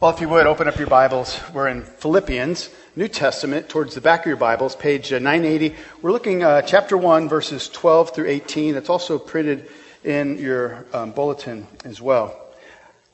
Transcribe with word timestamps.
Well, 0.00 0.10
if 0.10 0.22
you 0.22 0.30
would, 0.30 0.46
open 0.46 0.66
up 0.66 0.78
your 0.78 0.86
Bibles. 0.88 1.38
We're 1.52 1.68
in 1.68 1.82
Philippians, 1.82 2.70
New 2.96 3.06
Testament, 3.06 3.68
towards 3.68 3.94
the 3.94 4.00
back 4.00 4.20
of 4.20 4.26
your 4.28 4.36
Bibles, 4.36 4.74
page 4.74 5.12
uh, 5.12 5.18
980. 5.18 5.76
We're 6.00 6.12
looking 6.12 6.42
uh, 6.42 6.62
chapter 6.62 6.96
1, 6.96 7.28
verses 7.28 7.68
12 7.68 8.14
through 8.14 8.28
18. 8.28 8.76
It's 8.76 8.88
also 8.88 9.18
printed 9.18 9.68
in 10.02 10.38
your 10.38 10.86
um, 10.94 11.10
bulletin 11.10 11.66
as 11.84 12.00
well. 12.00 12.34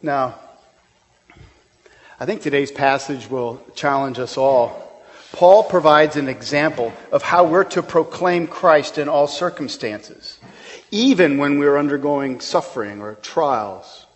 Now, 0.00 0.36
I 2.20 2.24
think 2.24 2.42
today's 2.42 2.70
passage 2.70 3.28
will 3.28 3.60
challenge 3.74 4.20
us 4.20 4.36
all. 4.36 5.02
Paul 5.32 5.64
provides 5.64 6.14
an 6.14 6.28
example 6.28 6.92
of 7.10 7.24
how 7.24 7.46
we're 7.46 7.64
to 7.64 7.82
proclaim 7.82 8.46
Christ 8.46 8.96
in 8.96 9.08
all 9.08 9.26
circumstances, 9.26 10.38
even 10.92 11.38
when 11.38 11.58
we're 11.58 11.78
undergoing 11.78 12.38
suffering 12.38 13.00
or 13.00 13.16
trials. 13.16 14.06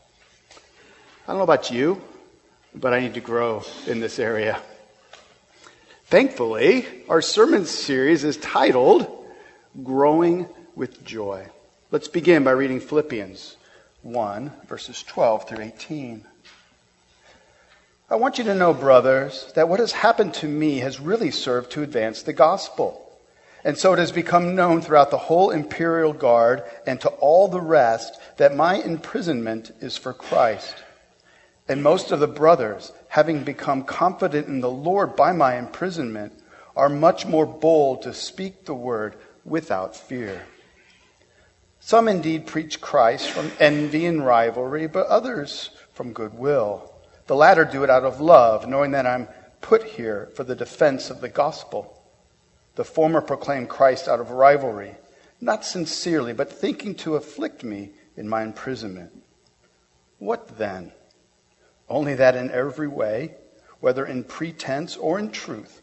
I 1.27 1.33
don't 1.33 1.39
know 1.39 1.43
about 1.43 1.73
you 1.73 2.01
but 2.75 2.93
I 2.93 3.01
need 3.01 3.15
to 3.15 3.21
grow 3.21 3.65
in 3.87 4.01
this 4.01 4.19
area. 4.19 4.61
Thankfully, 6.07 6.87
our 7.09 7.23
sermon 7.23 7.67
series 7.67 8.25
is 8.25 8.37
titled 8.37 9.07
Growing 9.83 10.49
with 10.75 11.05
Joy. 11.05 11.47
Let's 11.91 12.09
begin 12.09 12.45
by 12.45 12.53
reading 12.53 12.81
Philippians 12.81 13.57
1, 14.03 14.53
verses 14.67 15.03
12 15.03 15.49
through 15.49 15.65
18. 15.65 16.25
I 18.09 18.17
want 18.17 18.39
you 18.39 18.45
to 18.45 18.55
know, 18.55 18.75
brothers, 18.75 19.53
that 19.55 19.69
what 19.69 19.79
has 19.79 19.93
happened 19.93 20.35
to 20.35 20.49
me 20.49 20.79
has 20.79 20.99
really 20.99 21.31
served 21.31 21.71
to 21.73 21.83
advance 21.83 22.23
the 22.23 22.33
gospel. 22.33 23.07
And 23.63 23.79
so 23.79 23.93
it 23.93 23.99
has 23.99 24.11
become 24.11 24.57
known 24.57 24.81
throughout 24.81 25.11
the 25.11 25.19
whole 25.19 25.51
imperial 25.51 26.13
guard 26.13 26.65
and 26.87 27.01
to 27.03 27.09
all 27.09 27.47
the 27.47 27.61
rest 27.61 28.19
that 28.39 28.57
my 28.57 28.77
imprisonment 28.77 29.71
is 29.81 29.97
for 29.97 30.13
Christ. 30.13 30.75
And 31.71 31.85
most 31.85 32.11
of 32.11 32.19
the 32.19 32.27
brothers, 32.27 32.91
having 33.07 33.45
become 33.45 33.85
confident 33.85 34.49
in 34.49 34.61
the 34.61 34.69
Lord 34.69 35.15
by 35.15 35.31
my 35.31 35.57
imprisonment, 35.57 36.33
are 36.75 36.89
much 36.89 37.27
more 37.27 37.47
bold 37.47 38.03
to 38.03 38.13
speak 38.13 38.65
the 38.65 38.75
word 38.75 39.15
without 39.45 39.95
fear. 39.95 40.43
Some 41.79 42.09
indeed 42.09 42.49
preach 42.49 42.81
Christ 42.81 43.31
from 43.31 43.53
envy 43.61 44.05
and 44.07 44.27
rivalry, 44.27 44.89
but 44.89 45.07
others 45.07 45.71
from 45.93 46.13
goodwill. 46.13 46.93
The 47.29 47.37
latter 47.37 47.65
do 47.65 47.85
it 47.85 47.91
out 47.91 48.03
of 48.03 48.21
love, 48.21 48.67
knowing 48.67 48.91
that 48.91 49.07
I'm 49.07 49.29
put 49.61 49.85
here 49.85 50.29
for 50.35 50.43
the 50.43 50.57
defense 50.57 51.09
of 51.09 51.21
the 51.21 51.29
gospel. 51.29 52.03
The 52.75 52.85
former 52.85 53.21
proclaim 53.21 53.69
Christ 53.69 54.09
out 54.09 54.19
of 54.19 54.33
rivalry, 54.33 54.97
not 55.41 55.65
sincerely, 55.65 56.33
but 56.33 56.51
thinking 56.51 56.97
to 56.97 57.15
afflict 57.15 57.63
me 57.63 57.91
in 58.17 58.29
my 58.29 58.43
imprisonment. 58.43 59.13
What 60.19 60.59
then? 60.59 60.91
Only 61.91 62.15
that 62.15 62.37
in 62.37 62.51
every 62.53 62.89
way, 62.89 63.35
whether 63.81 64.07
in 64.07 64.23
pretense 64.25 64.97
or 64.97 65.19
in 65.19 65.33
truth, 65.33 65.83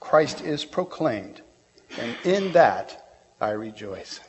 Christ 0.00 0.42
is 0.42 0.64
proclaimed, 0.64 1.40
and 1.98 2.16
in 2.24 2.52
that 2.52 3.22
I 3.40 3.50
rejoice. 3.50 4.20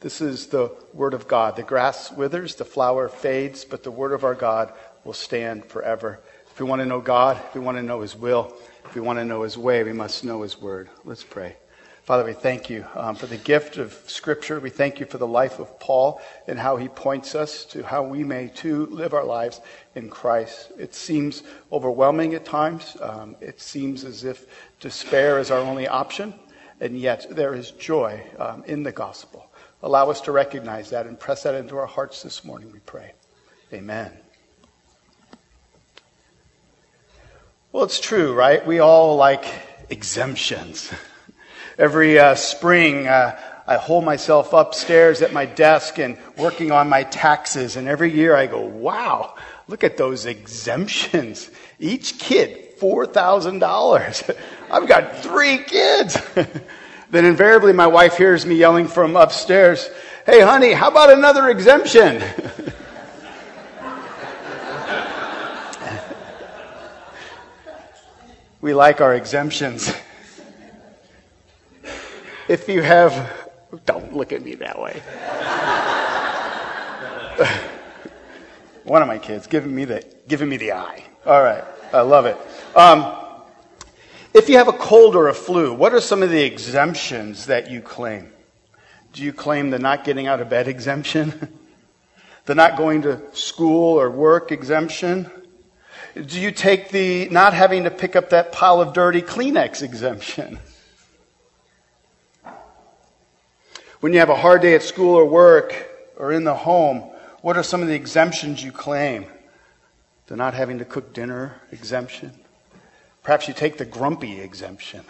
This 0.00 0.20
is 0.20 0.46
the 0.46 0.76
word 0.92 1.14
of 1.14 1.26
God. 1.26 1.56
The 1.56 1.62
grass 1.62 2.12
withers, 2.12 2.54
the 2.54 2.64
flower 2.64 3.08
fades, 3.08 3.64
but 3.64 3.82
the 3.82 3.90
word 3.90 4.12
of 4.12 4.22
our 4.22 4.34
God 4.34 4.72
will 5.02 5.14
stand 5.14 5.64
forever. 5.64 6.20
If 6.50 6.60
we 6.60 6.66
want 6.66 6.80
to 6.80 6.86
know 6.86 7.00
God, 7.00 7.40
if 7.48 7.54
we 7.54 7.60
want 7.60 7.78
to 7.78 7.82
know 7.82 8.02
his 8.02 8.14
will, 8.14 8.54
if 8.84 8.94
we 8.94 9.00
want 9.00 9.18
to 9.18 9.24
know 9.24 9.42
his 9.42 9.58
way, 9.58 9.82
we 9.82 9.92
must 9.92 10.24
know 10.24 10.42
his 10.42 10.60
word. 10.60 10.88
Let's 11.04 11.24
pray. 11.24 11.56
Father, 12.08 12.24
we 12.24 12.32
thank 12.32 12.70
you 12.70 12.86
um, 12.94 13.16
for 13.16 13.26
the 13.26 13.36
gift 13.36 13.76
of 13.76 13.92
Scripture. 14.06 14.60
We 14.60 14.70
thank 14.70 14.98
you 14.98 15.04
for 15.04 15.18
the 15.18 15.26
life 15.26 15.58
of 15.58 15.78
Paul 15.78 16.22
and 16.46 16.58
how 16.58 16.78
he 16.78 16.88
points 16.88 17.34
us 17.34 17.66
to 17.66 17.82
how 17.82 18.02
we 18.02 18.24
may 18.24 18.48
too 18.48 18.86
live 18.86 19.12
our 19.12 19.26
lives 19.26 19.60
in 19.94 20.08
Christ. 20.08 20.72
It 20.78 20.94
seems 20.94 21.42
overwhelming 21.70 22.32
at 22.32 22.46
times. 22.46 22.96
Um, 23.02 23.36
it 23.42 23.60
seems 23.60 24.04
as 24.04 24.24
if 24.24 24.46
despair 24.80 25.38
is 25.38 25.50
our 25.50 25.58
only 25.58 25.86
option, 25.86 26.32
and 26.80 26.98
yet 26.98 27.26
there 27.28 27.54
is 27.54 27.72
joy 27.72 28.24
um, 28.38 28.64
in 28.64 28.84
the 28.84 28.92
gospel. 28.92 29.46
Allow 29.82 30.08
us 30.08 30.22
to 30.22 30.32
recognize 30.32 30.88
that 30.88 31.06
and 31.06 31.20
press 31.20 31.42
that 31.42 31.54
into 31.54 31.76
our 31.76 31.84
hearts 31.84 32.22
this 32.22 32.42
morning, 32.42 32.72
we 32.72 32.78
pray. 32.78 33.12
Amen. 33.70 34.12
Well, 37.70 37.84
it's 37.84 38.00
true, 38.00 38.32
right? 38.32 38.66
We 38.66 38.78
all 38.78 39.16
like 39.16 39.44
exemptions. 39.90 40.90
Every 41.78 42.18
uh, 42.18 42.34
spring, 42.34 43.06
uh, 43.06 43.40
I 43.64 43.76
hold 43.76 44.04
myself 44.04 44.52
upstairs 44.52 45.22
at 45.22 45.32
my 45.32 45.46
desk 45.46 46.00
and 46.00 46.18
working 46.36 46.72
on 46.72 46.88
my 46.88 47.04
taxes. 47.04 47.76
And 47.76 47.86
every 47.86 48.12
year 48.12 48.34
I 48.34 48.48
go, 48.48 48.62
wow, 48.62 49.36
look 49.68 49.84
at 49.84 49.96
those 49.96 50.26
exemptions. 50.26 51.48
Each 51.78 52.18
kid, 52.18 52.80
$4,000. 52.80 54.36
I've 54.72 54.88
got 54.88 55.18
three 55.18 55.58
kids. 55.58 56.20
then 57.10 57.24
invariably 57.24 57.72
my 57.72 57.86
wife 57.86 58.16
hears 58.16 58.44
me 58.44 58.56
yelling 58.56 58.88
from 58.88 59.14
upstairs, 59.14 59.88
hey, 60.26 60.40
honey, 60.40 60.72
how 60.72 60.88
about 60.90 61.12
another 61.12 61.48
exemption? 61.48 62.20
we 68.60 68.74
like 68.74 69.00
our 69.00 69.14
exemptions. 69.14 69.94
If 72.48 72.66
you 72.68 72.80
have, 72.80 73.30
don't 73.84 74.16
look 74.16 74.32
at 74.32 74.42
me 74.42 74.54
that 74.56 74.80
way. 74.80 75.02
One 78.84 79.02
of 79.02 79.08
my 79.08 79.18
kids 79.18 79.46
giving 79.46 79.74
me 79.74 79.84
the 79.84 80.02
giving 80.26 80.48
me 80.48 80.56
the 80.56 80.72
eye. 80.72 81.04
All 81.26 81.42
right, 81.42 81.62
I 81.92 82.00
love 82.00 82.24
it. 82.24 82.38
Um, 82.74 83.14
if 84.32 84.48
you 84.48 84.56
have 84.56 84.68
a 84.68 84.72
cold 84.72 85.14
or 85.14 85.28
a 85.28 85.34
flu, 85.34 85.74
what 85.74 85.92
are 85.92 86.00
some 86.00 86.22
of 86.22 86.30
the 86.30 86.42
exemptions 86.42 87.46
that 87.46 87.70
you 87.70 87.82
claim? 87.82 88.32
Do 89.12 89.22
you 89.22 89.34
claim 89.34 89.68
the 89.68 89.78
not 89.78 90.04
getting 90.04 90.26
out 90.26 90.40
of 90.40 90.48
bed 90.48 90.68
exemption? 90.68 91.52
the 92.46 92.54
not 92.54 92.78
going 92.78 93.02
to 93.02 93.20
school 93.34 94.00
or 94.00 94.10
work 94.10 94.52
exemption? 94.52 95.30
Do 96.14 96.40
you 96.40 96.50
take 96.50 96.88
the 96.90 97.28
not 97.28 97.52
having 97.52 97.84
to 97.84 97.90
pick 97.90 98.16
up 98.16 98.30
that 98.30 98.52
pile 98.52 98.80
of 98.80 98.94
dirty 98.94 99.20
Kleenex 99.20 99.82
exemption? 99.82 100.58
When 104.00 104.12
you 104.12 104.20
have 104.20 104.30
a 104.30 104.36
hard 104.36 104.62
day 104.62 104.76
at 104.76 104.84
school 104.84 105.16
or 105.16 105.24
work 105.24 105.74
or 106.16 106.32
in 106.32 106.44
the 106.44 106.54
home, 106.54 107.00
what 107.42 107.56
are 107.56 107.64
some 107.64 107.82
of 107.82 107.88
the 107.88 107.94
exemptions 107.94 108.62
you 108.62 108.70
claim? 108.70 109.26
The 110.28 110.36
not 110.36 110.54
having 110.54 110.78
to 110.78 110.84
cook 110.84 111.12
dinner 111.12 111.56
exemption? 111.72 112.32
Perhaps 113.24 113.48
you 113.48 113.54
take 113.54 113.76
the 113.76 113.84
grumpy 113.84 114.40
exemption. 114.40 115.04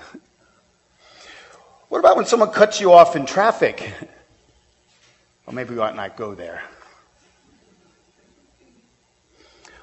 What 1.91 1.99
about 1.99 2.17
when 2.17 2.25
someone 2.25 2.51
cuts 2.51 2.81
you 2.81 2.93
off 2.93 3.15
in 3.15 3.27
traffic? 3.27 3.93
Well, 5.47 5.55
maybe 5.55 5.75
we 5.75 5.81
ought 5.81 5.97
not 5.97 6.17
go 6.17 6.35
there. 6.35 6.63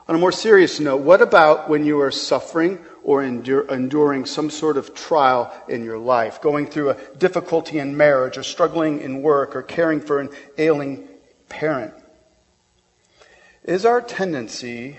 On 0.08 0.16
a 0.16 0.20
more 0.20 0.32
serious 0.32 0.80
note, 0.80 0.98
what 0.98 1.22
about 1.22 1.70
when 1.70 1.86
you 1.86 2.02
are 2.02 2.12
suffering 2.12 2.78
or 3.06 3.22
endure, 3.22 3.72
enduring 3.72 4.26
some 4.26 4.50
sort 4.50 4.78
of 4.78 4.96
trial 4.96 5.54
in 5.68 5.84
your 5.84 6.00
life, 6.00 6.42
going 6.42 6.66
through 6.66 6.90
a 6.90 6.98
difficulty 7.18 7.78
in 7.78 7.96
marriage, 7.96 8.36
or 8.36 8.42
struggling 8.42 9.00
in 9.00 9.22
work, 9.22 9.56
or 9.56 9.62
caring 9.62 10.02
for 10.02 10.20
an 10.20 10.30
ailing 10.58 11.08
parent? 11.48 11.94
Is 13.64 13.86
our 13.86 14.02
tendency, 14.02 14.98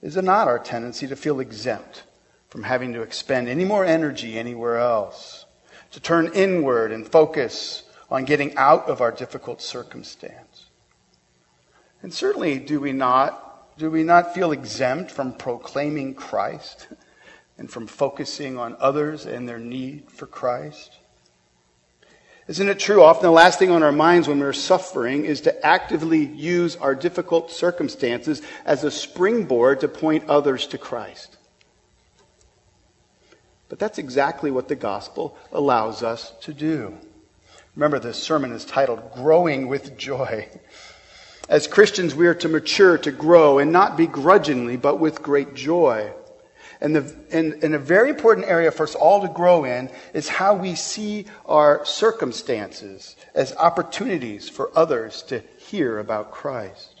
is 0.00 0.16
it 0.16 0.24
not 0.24 0.48
our 0.48 0.58
tendency 0.58 1.06
to 1.06 1.16
feel 1.16 1.38
exempt 1.38 2.02
from 2.48 2.62
having 2.62 2.94
to 2.94 3.02
expend 3.02 3.46
any 3.46 3.66
more 3.66 3.84
energy 3.84 4.38
anywhere 4.38 4.78
else? 4.78 5.44
To 5.92 6.00
turn 6.00 6.32
inward 6.32 6.92
and 6.92 7.06
focus 7.06 7.82
on 8.10 8.24
getting 8.24 8.56
out 8.56 8.88
of 8.88 9.02
our 9.02 9.12
difficult 9.12 9.60
circumstance? 9.60 10.64
And 12.02 12.12
certainly, 12.12 12.58
do 12.58 12.80
we 12.80 12.92
not 12.92 13.45
do 13.78 13.90
we 13.90 14.02
not 14.02 14.34
feel 14.34 14.52
exempt 14.52 15.10
from 15.10 15.34
proclaiming 15.34 16.14
Christ 16.14 16.88
and 17.58 17.70
from 17.70 17.86
focusing 17.86 18.58
on 18.58 18.76
others 18.80 19.26
and 19.26 19.48
their 19.48 19.58
need 19.58 20.10
for 20.10 20.26
Christ? 20.26 20.98
Isn't 22.48 22.68
it 22.68 22.78
true? 22.78 23.02
Often 23.02 23.24
the 23.24 23.32
last 23.32 23.58
thing 23.58 23.72
on 23.72 23.82
our 23.82 23.92
minds 23.92 24.28
when 24.28 24.38
we're 24.38 24.52
suffering 24.52 25.24
is 25.24 25.40
to 25.42 25.66
actively 25.66 26.24
use 26.24 26.76
our 26.76 26.94
difficult 26.94 27.50
circumstances 27.50 28.40
as 28.64 28.84
a 28.84 28.90
springboard 28.90 29.80
to 29.80 29.88
point 29.88 30.28
others 30.28 30.66
to 30.68 30.78
Christ. 30.78 31.36
But 33.68 33.80
that's 33.80 33.98
exactly 33.98 34.52
what 34.52 34.68
the 34.68 34.76
gospel 34.76 35.36
allows 35.50 36.04
us 36.04 36.32
to 36.42 36.54
do. 36.54 36.96
Remember, 37.74 37.98
this 37.98 38.22
sermon 38.22 38.52
is 38.52 38.64
titled 38.64 39.12
Growing 39.12 39.66
with 39.66 39.98
Joy. 39.98 40.48
As 41.48 41.68
Christians, 41.68 42.14
we 42.14 42.26
are 42.26 42.34
to 42.34 42.48
mature, 42.48 42.98
to 42.98 43.12
grow, 43.12 43.58
and 43.58 43.70
not 43.70 43.96
begrudgingly, 43.96 44.76
but 44.76 44.98
with 44.98 45.22
great 45.22 45.54
joy. 45.54 46.12
And, 46.80 46.96
the, 46.96 47.16
and, 47.30 47.64
and, 47.64 47.74
a 47.74 47.78
very 47.78 48.10
important 48.10 48.46
area 48.48 48.70
for 48.70 48.82
us 48.82 48.94
all 48.94 49.22
to 49.22 49.28
grow 49.28 49.64
in 49.64 49.88
is 50.12 50.28
how 50.28 50.54
we 50.54 50.74
see 50.74 51.24
our 51.46 51.84
circumstances 51.86 53.16
as 53.34 53.54
opportunities 53.56 54.48
for 54.48 54.70
others 54.76 55.22
to 55.28 55.42
hear 55.56 55.98
about 55.98 56.32
Christ. 56.32 56.95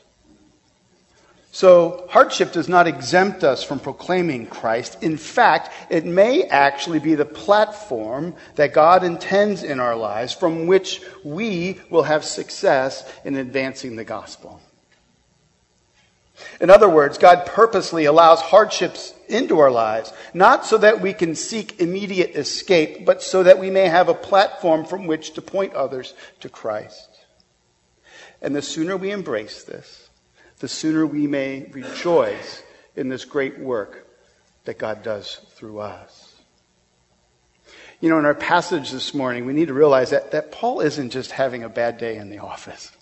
So, 1.56 2.04
hardship 2.10 2.52
does 2.52 2.68
not 2.68 2.86
exempt 2.86 3.42
us 3.42 3.64
from 3.64 3.80
proclaiming 3.80 4.46
Christ. 4.46 5.02
In 5.02 5.16
fact, 5.16 5.72
it 5.88 6.04
may 6.04 6.42
actually 6.42 6.98
be 6.98 7.14
the 7.14 7.24
platform 7.24 8.34
that 8.56 8.74
God 8.74 9.02
intends 9.02 9.62
in 9.62 9.80
our 9.80 9.96
lives 9.96 10.34
from 10.34 10.66
which 10.66 11.00
we 11.24 11.80
will 11.88 12.02
have 12.02 12.26
success 12.26 13.10
in 13.24 13.36
advancing 13.36 13.96
the 13.96 14.04
gospel. 14.04 14.60
In 16.60 16.68
other 16.68 16.90
words, 16.90 17.16
God 17.16 17.46
purposely 17.46 18.04
allows 18.04 18.42
hardships 18.42 19.14
into 19.26 19.58
our 19.58 19.70
lives, 19.70 20.12
not 20.34 20.66
so 20.66 20.76
that 20.76 21.00
we 21.00 21.14
can 21.14 21.34
seek 21.34 21.80
immediate 21.80 22.36
escape, 22.36 23.06
but 23.06 23.22
so 23.22 23.44
that 23.44 23.58
we 23.58 23.70
may 23.70 23.88
have 23.88 24.10
a 24.10 24.14
platform 24.14 24.84
from 24.84 25.06
which 25.06 25.32
to 25.32 25.40
point 25.40 25.72
others 25.72 26.12
to 26.40 26.50
Christ. 26.50 27.08
And 28.42 28.54
the 28.54 28.60
sooner 28.60 28.98
we 28.98 29.10
embrace 29.10 29.64
this, 29.64 30.05
the 30.58 30.68
sooner 30.68 31.06
we 31.06 31.26
may 31.26 31.68
rejoice 31.72 32.62
in 32.94 33.08
this 33.08 33.24
great 33.24 33.58
work 33.58 34.08
that 34.64 34.78
God 34.78 35.02
does 35.02 35.40
through 35.50 35.80
us. 35.80 36.34
You 38.00 38.10
know, 38.10 38.18
in 38.18 38.26
our 38.26 38.34
passage 38.34 38.90
this 38.90 39.14
morning, 39.14 39.46
we 39.46 39.52
need 39.54 39.68
to 39.68 39.74
realize 39.74 40.10
that, 40.10 40.32
that 40.32 40.52
Paul 40.52 40.80
isn't 40.80 41.10
just 41.10 41.30
having 41.30 41.62
a 41.62 41.68
bad 41.68 41.98
day 41.98 42.16
in 42.16 42.28
the 42.28 42.38
office. 42.38 42.92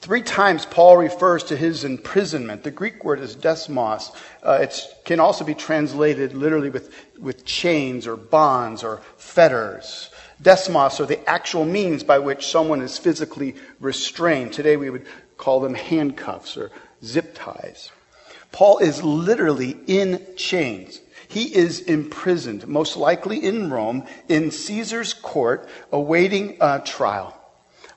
Three 0.00 0.22
times 0.22 0.64
Paul 0.64 0.96
refers 0.96 1.44
to 1.44 1.56
his 1.56 1.82
imprisonment. 1.82 2.62
The 2.62 2.70
Greek 2.70 3.04
word 3.04 3.20
is 3.20 3.34
desmos. 3.34 4.14
Uh, 4.44 4.58
it 4.62 4.80
can 5.04 5.18
also 5.18 5.44
be 5.44 5.54
translated 5.54 6.34
literally 6.34 6.70
with, 6.70 6.94
with 7.18 7.44
chains 7.44 8.06
or 8.06 8.16
bonds 8.16 8.84
or 8.84 9.02
fetters. 9.16 10.10
Desmos 10.40 11.00
are 11.00 11.06
the 11.06 11.28
actual 11.28 11.64
means 11.64 12.04
by 12.04 12.20
which 12.20 12.46
someone 12.46 12.80
is 12.80 12.96
physically 12.96 13.56
restrained. 13.80 14.52
Today 14.52 14.76
we 14.76 14.88
would 14.88 15.06
call 15.38 15.60
them 15.60 15.74
handcuffs 15.74 16.56
or 16.56 16.70
zip 17.02 17.34
ties. 17.34 17.90
Paul 18.52 18.78
is 18.78 19.02
literally 19.02 19.76
in 19.86 20.26
chains. 20.36 21.00
He 21.28 21.54
is 21.54 21.80
imprisoned, 21.80 22.66
most 22.66 22.96
likely 22.96 23.44
in 23.44 23.70
Rome, 23.70 24.04
in 24.28 24.50
Caesar's 24.50 25.14
court, 25.14 25.68
awaiting 25.92 26.56
a 26.60 26.80
trial. 26.80 27.34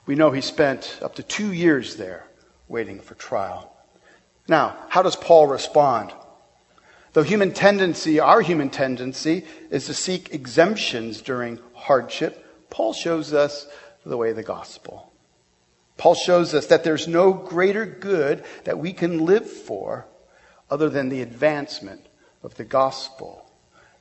We 0.06 0.14
know 0.14 0.30
he 0.30 0.40
spent 0.40 0.98
up 1.02 1.14
to 1.16 1.22
two 1.22 1.52
years 1.52 1.96
there 1.96 2.26
waiting 2.68 3.00
for 3.00 3.14
trial. 3.14 3.74
Now, 4.48 4.76
how 4.88 5.02
does 5.02 5.16
Paul 5.16 5.46
respond? 5.46 6.12
Though 7.12 7.22
human 7.22 7.52
tendency, 7.52 8.20
our 8.20 8.40
human 8.40 8.70
tendency, 8.70 9.44
is 9.70 9.86
to 9.86 9.94
seek 9.94 10.34
exemptions 10.34 11.20
during 11.20 11.58
hardship, 11.74 12.68
Paul 12.70 12.92
shows 12.92 13.32
us 13.32 13.66
the 14.04 14.16
way 14.16 14.30
of 14.30 14.36
the 14.36 14.42
gospel. 14.42 15.11
Paul 15.96 16.14
shows 16.14 16.54
us 16.54 16.66
that 16.66 16.84
there's 16.84 17.06
no 17.06 17.32
greater 17.32 17.86
good 17.86 18.44
that 18.64 18.78
we 18.78 18.92
can 18.92 19.24
live 19.24 19.48
for 19.48 20.06
other 20.70 20.88
than 20.88 21.08
the 21.08 21.22
advancement 21.22 22.06
of 22.42 22.54
the 22.54 22.64
gospel. 22.64 23.50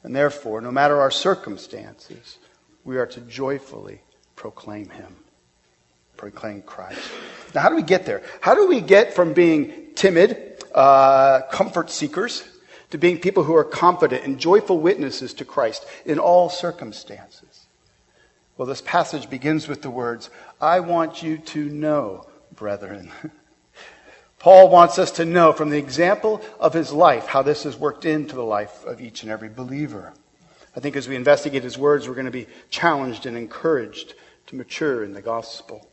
And 0.03 0.15
therefore, 0.15 0.61
no 0.61 0.71
matter 0.71 0.99
our 0.99 1.11
circumstances, 1.11 2.37
we 2.83 2.97
are 2.97 3.05
to 3.07 3.21
joyfully 3.21 4.01
proclaim 4.35 4.89
him, 4.89 5.15
proclaim 6.17 6.61
Christ. 6.61 7.11
Now, 7.53 7.61
how 7.61 7.69
do 7.69 7.75
we 7.75 7.83
get 7.83 8.05
there? 8.05 8.23
How 8.39 8.55
do 8.55 8.67
we 8.67 8.81
get 8.81 9.13
from 9.13 9.33
being 9.33 9.93
timid, 9.93 10.63
uh, 10.73 11.41
comfort 11.51 11.91
seekers, 11.91 12.43
to 12.89 12.97
being 12.97 13.19
people 13.19 13.43
who 13.43 13.55
are 13.55 13.63
confident 13.63 14.23
and 14.23 14.39
joyful 14.39 14.79
witnesses 14.79 15.33
to 15.35 15.45
Christ 15.45 15.85
in 16.05 16.19
all 16.19 16.49
circumstances? 16.49 17.67
Well, 18.57 18.67
this 18.67 18.81
passage 18.81 19.29
begins 19.29 19.67
with 19.67 19.81
the 19.81 19.89
words, 19.89 20.29
I 20.61 20.79
want 20.81 21.23
you 21.23 21.39
to 21.39 21.65
know, 21.65 22.27
brethren. 22.53 23.11
Paul 24.37 24.69
wants 24.69 24.99
us 24.99 25.11
to 25.13 25.25
know 25.25 25.53
from 25.53 25.71
the 25.71 25.79
example 25.79 26.41
of 26.59 26.73
his 26.73 26.93
life 26.93 27.25
how 27.25 27.41
this 27.41 27.63
has 27.63 27.75
worked 27.75 28.05
into 28.05 28.35
the 28.35 28.43
life 28.43 28.85
of 28.85 29.01
each 29.01 29.23
and 29.23 29.31
every 29.31 29.49
believer. 29.49 30.13
I 30.75 30.79
think 30.79 30.95
as 30.95 31.07
we 31.07 31.15
investigate 31.15 31.63
his 31.63 31.79
words, 31.79 32.07
we're 32.07 32.13
going 32.13 32.25
to 32.25 32.31
be 32.31 32.47
challenged 32.69 33.25
and 33.25 33.35
encouraged 33.35 34.13
to 34.47 34.55
mature 34.55 35.03
in 35.03 35.13
the 35.13 35.21
gospel. 35.21 35.87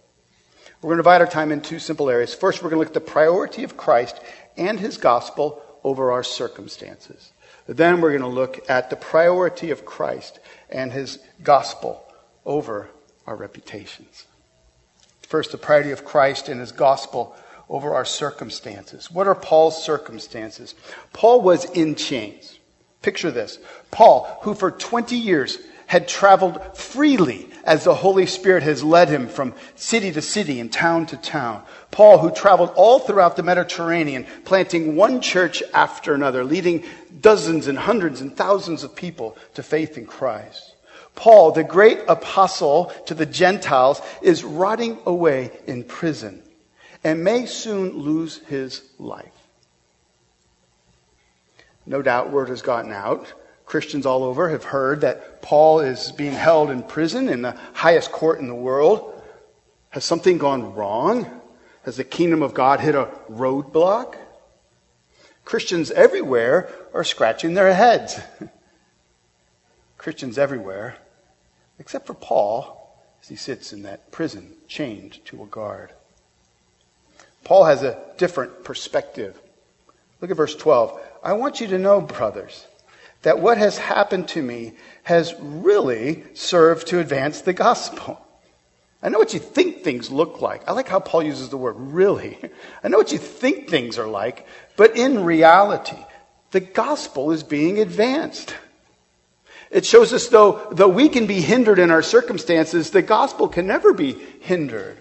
We're 0.80 0.88
going 0.88 0.98
to 0.98 1.02
divide 1.02 1.22
our 1.22 1.26
time 1.26 1.50
in 1.50 1.62
two 1.62 1.78
simple 1.78 2.10
areas. 2.10 2.34
First, 2.34 2.62
we're 2.62 2.70
going 2.70 2.76
to 2.76 2.80
look 2.80 2.96
at 2.96 3.06
the 3.06 3.12
priority 3.12 3.64
of 3.64 3.76
Christ 3.76 4.20
and 4.56 4.78
his 4.78 4.98
gospel 4.98 5.62
over 5.82 6.12
our 6.12 6.22
circumstances. 6.22 7.32
Then 7.66 8.00
we're 8.00 8.10
going 8.10 8.20
to 8.20 8.28
look 8.28 8.68
at 8.70 8.90
the 8.90 8.96
priority 8.96 9.70
of 9.70 9.84
Christ 9.84 10.38
and 10.70 10.92
his 10.92 11.18
gospel 11.42 12.04
over 12.44 12.90
our 13.26 13.34
reputations. 13.34 14.26
First, 15.28 15.52
the 15.52 15.58
priority 15.58 15.90
of 15.90 16.06
Christ 16.06 16.48
and 16.48 16.58
his 16.58 16.72
gospel 16.72 17.36
over 17.68 17.94
our 17.94 18.06
circumstances. 18.06 19.10
What 19.10 19.26
are 19.26 19.34
Paul's 19.34 19.84
circumstances? 19.84 20.74
Paul 21.12 21.42
was 21.42 21.66
in 21.66 21.96
chains. 21.96 22.58
Picture 23.02 23.30
this. 23.30 23.58
Paul, 23.90 24.38
who 24.40 24.54
for 24.54 24.70
20 24.70 25.16
years 25.16 25.58
had 25.86 26.08
traveled 26.08 26.60
freely 26.74 27.50
as 27.64 27.84
the 27.84 27.94
Holy 27.94 28.24
Spirit 28.24 28.62
has 28.62 28.82
led 28.82 29.10
him 29.10 29.28
from 29.28 29.52
city 29.76 30.10
to 30.12 30.22
city 30.22 30.60
and 30.60 30.72
town 30.72 31.04
to 31.04 31.16
town. 31.18 31.62
Paul, 31.90 32.16
who 32.16 32.30
traveled 32.30 32.72
all 32.74 32.98
throughout 32.98 33.36
the 33.36 33.42
Mediterranean, 33.42 34.26
planting 34.46 34.96
one 34.96 35.20
church 35.20 35.62
after 35.74 36.14
another, 36.14 36.42
leading 36.42 36.84
dozens 37.20 37.66
and 37.66 37.78
hundreds 37.78 38.22
and 38.22 38.34
thousands 38.34 38.82
of 38.82 38.96
people 38.96 39.36
to 39.54 39.62
faith 39.62 39.98
in 39.98 40.06
Christ. 40.06 40.67
Paul, 41.18 41.50
the 41.50 41.64
great 41.64 41.98
apostle 42.06 42.92
to 43.06 43.14
the 43.14 43.26
Gentiles, 43.26 44.00
is 44.22 44.44
rotting 44.44 45.00
away 45.04 45.50
in 45.66 45.82
prison 45.82 46.44
and 47.02 47.24
may 47.24 47.44
soon 47.44 47.98
lose 47.98 48.38
his 48.46 48.88
life. 49.00 49.26
No 51.86 52.02
doubt 52.02 52.30
word 52.30 52.50
has 52.50 52.62
gotten 52.62 52.92
out. 52.92 53.32
Christians 53.66 54.06
all 54.06 54.22
over 54.22 54.48
have 54.50 54.62
heard 54.62 55.00
that 55.00 55.42
Paul 55.42 55.80
is 55.80 56.12
being 56.12 56.32
held 56.32 56.70
in 56.70 56.84
prison 56.84 57.28
in 57.28 57.42
the 57.42 57.58
highest 57.72 58.12
court 58.12 58.38
in 58.38 58.46
the 58.46 58.54
world. 58.54 59.20
Has 59.90 60.04
something 60.04 60.38
gone 60.38 60.76
wrong? 60.76 61.26
Has 61.82 61.96
the 61.96 62.04
kingdom 62.04 62.44
of 62.44 62.54
God 62.54 62.78
hit 62.78 62.94
a 62.94 63.10
roadblock? 63.28 64.14
Christians 65.44 65.90
everywhere 65.90 66.70
are 66.94 67.02
scratching 67.02 67.54
their 67.54 67.74
heads. 67.74 68.20
Christians 69.98 70.38
everywhere 70.38 70.96
except 71.78 72.06
for 72.06 72.14
Paul 72.14 72.74
as 73.22 73.28
he 73.28 73.36
sits 73.36 73.72
in 73.72 73.82
that 73.82 74.10
prison 74.10 74.54
chained 74.68 75.24
to 75.26 75.42
a 75.42 75.46
guard. 75.46 75.90
Paul 77.44 77.64
has 77.64 77.82
a 77.82 77.98
different 78.18 78.64
perspective. 78.64 79.40
Look 80.20 80.30
at 80.30 80.36
verse 80.36 80.54
12. 80.54 81.00
I 81.22 81.32
want 81.32 81.60
you 81.60 81.66
to 81.68 81.78
know, 81.78 82.00
brothers, 82.00 82.66
that 83.22 83.38
what 83.38 83.58
has 83.58 83.78
happened 83.78 84.28
to 84.28 84.42
me 84.42 84.74
has 85.04 85.34
really 85.40 86.24
served 86.34 86.88
to 86.88 87.00
advance 87.00 87.40
the 87.40 87.52
gospel. 87.52 88.24
I 89.02 89.08
know 89.08 89.18
what 89.18 89.34
you 89.34 89.40
think 89.40 89.82
things 89.82 90.10
look 90.10 90.40
like. 90.40 90.68
I 90.68 90.72
like 90.72 90.88
how 90.88 91.00
Paul 91.00 91.22
uses 91.22 91.48
the 91.48 91.56
word 91.56 91.76
really. 91.78 92.38
I 92.82 92.88
know 92.88 92.98
what 92.98 93.12
you 93.12 93.18
think 93.18 93.68
things 93.68 93.98
are 93.98 94.08
like, 94.08 94.46
but 94.76 94.96
in 94.96 95.24
reality, 95.24 95.98
the 96.50 96.60
gospel 96.60 97.30
is 97.30 97.42
being 97.42 97.78
advanced. 97.78 98.54
It 99.70 99.84
shows 99.84 100.12
us 100.12 100.28
though, 100.28 100.66
though 100.70 100.88
we 100.88 101.08
can 101.08 101.26
be 101.26 101.40
hindered 101.40 101.78
in 101.78 101.90
our 101.90 102.02
circumstances, 102.02 102.90
the 102.90 103.02
gospel 103.02 103.48
can 103.48 103.66
never 103.66 103.92
be 103.92 104.12
hindered. 104.40 104.96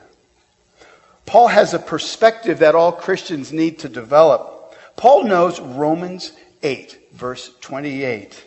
Paul 1.26 1.48
has 1.48 1.74
a 1.74 1.80
perspective 1.80 2.60
that 2.60 2.76
all 2.76 2.92
Christians 2.92 3.52
need 3.52 3.80
to 3.80 3.90
develop. 3.90 4.76
Paul 4.96 5.26
knows 5.26 5.60
Romans 5.60 6.32
8, 6.64 6.98
verse 7.14 7.52
28. 7.62 8.46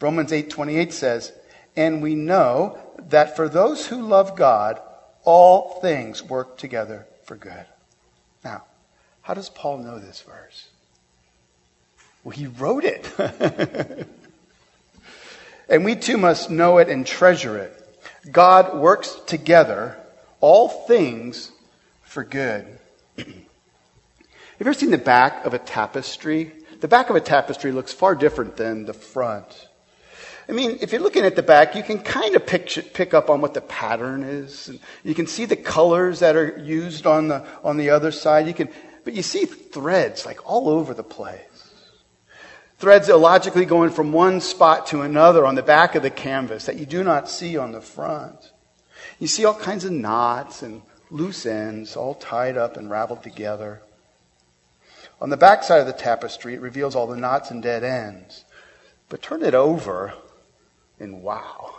Romans 0.00 0.32
8, 0.32 0.50
28 0.50 0.92
says, 0.92 1.32
And 1.76 2.02
we 2.02 2.14
know 2.14 2.78
that 3.10 3.36
for 3.36 3.48
those 3.48 3.86
who 3.86 4.02
love 4.02 4.36
God, 4.36 4.80
all 5.24 5.80
things 5.80 6.22
work 6.22 6.56
together 6.56 7.06
for 7.24 7.36
good. 7.36 7.66
Now, 8.44 8.64
how 9.20 9.34
does 9.34 9.48
Paul 9.48 9.78
know 9.78 9.98
this 9.98 10.22
verse? 10.22 10.68
Well, 12.24 12.36
he 12.36 12.46
wrote 12.46 12.84
it. 12.84 14.08
And 15.68 15.84
we 15.84 15.96
too 15.96 16.18
must 16.18 16.50
know 16.50 16.78
it 16.78 16.88
and 16.88 17.06
treasure 17.06 17.56
it. 17.56 17.78
God 18.30 18.78
works 18.78 19.18
together 19.26 19.96
all 20.40 20.68
things 20.68 21.52
for 22.02 22.24
good. 22.24 22.66
Have 23.16 23.26
you 23.26 23.46
ever 24.60 24.74
seen 24.74 24.90
the 24.90 24.98
back 24.98 25.44
of 25.44 25.54
a 25.54 25.58
tapestry? 25.58 26.52
The 26.80 26.88
back 26.88 27.10
of 27.10 27.16
a 27.16 27.20
tapestry 27.20 27.72
looks 27.72 27.92
far 27.92 28.14
different 28.14 28.56
than 28.56 28.84
the 28.84 28.92
front. 28.92 29.68
I 30.48 30.52
mean, 30.52 30.78
if 30.80 30.92
you're 30.92 31.00
looking 31.00 31.24
at 31.24 31.36
the 31.36 31.42
back, 31.42 31.76
you 31.76 31.82
can 31.82 32.00
kind 32.00 32.34
of 32.34 32.44
pick, 32.44 32.92
pick 32.92 33.14
up 33.14 33.30
on 33.30 33.40
what 33.40 33.54
the 33.54 33.60
pattern 33.60 34.24
is. 34.24 34.68
And 34.68 34.80
you 35.04 35.14
can 35.14 35.26
see 35.26 35.44
the 35.44 35.56
colors 35.56 36.18
that 36.18 36.36
are 36.36 36.58
used 36.58 37.06
on 37.06 37.28
the, 37.28 37.46
on 37.62 37.76
the 37.76 37.90
other 37.90 38.10
side. 38.10 38.46
You 38.48 38.54
can, 38.54 38.68
but 39.04 39.14
you 39.14 39.22
see 39.22 39.44
threads 39.44 40.26
like 40.26 40.48
all 40.48 40.68
over 40.68 40.92
the 40.92 41.04
place 41.04 41.40
threads 42.82 43.08
illogically 43.08 43.64
going 43.64 43.90
from 43.90 44.12
one 44.12 44.40
spot 44.40 44.88
to 44.88 45.02
another 45.02 45.46
on 45.46 45.54
the 45.54 45.62
back 45.62 45.94
of 45.94 46.02
the 46.02 46.10
canvas 46.10 46.66
that 46.66 46.76
you 46.76 46.84
do 46.84 47.04
not 47.04 47.30
see 47.30 47.56
on 47.56 47.70
the 47.70 47.80
front. 47.80 48.50
You 49.20 49.28
see 49.28 49.44
all 49.44 49.54
kinds 49.54 49.84
of 49.84 49.92
knots 49.92 50.62
and 50.62 50.82
loose 51.08 51.46
ends 51.46 51.94
all 51.94 52.16
tied 52.16 52.56
up 52.56 52.76
and 52.76 52.90
raveled 52.90 53.22
together. 53.22 53.82
On 55.20 55.30
the 55.30 55.36
back 55.36 55.62
side 55.62 55.78
of 55.78 55.86
the 55.86 55.92
tapestry, 55.92 56.54
it 56.54 56.60
reveals 56.60 56.96
all 56.96 57.06
the 57.06 57.16
knots 57.16 57.52
and 57.52 57.62
dead 57.62 57.84
ends. 57.84 58.44
But 59.08 59.22
turn 59.22 59.44
it 59.44 59.54
over, 59.54 60.14
and 60.98 61.22
wow. 61.22 61.76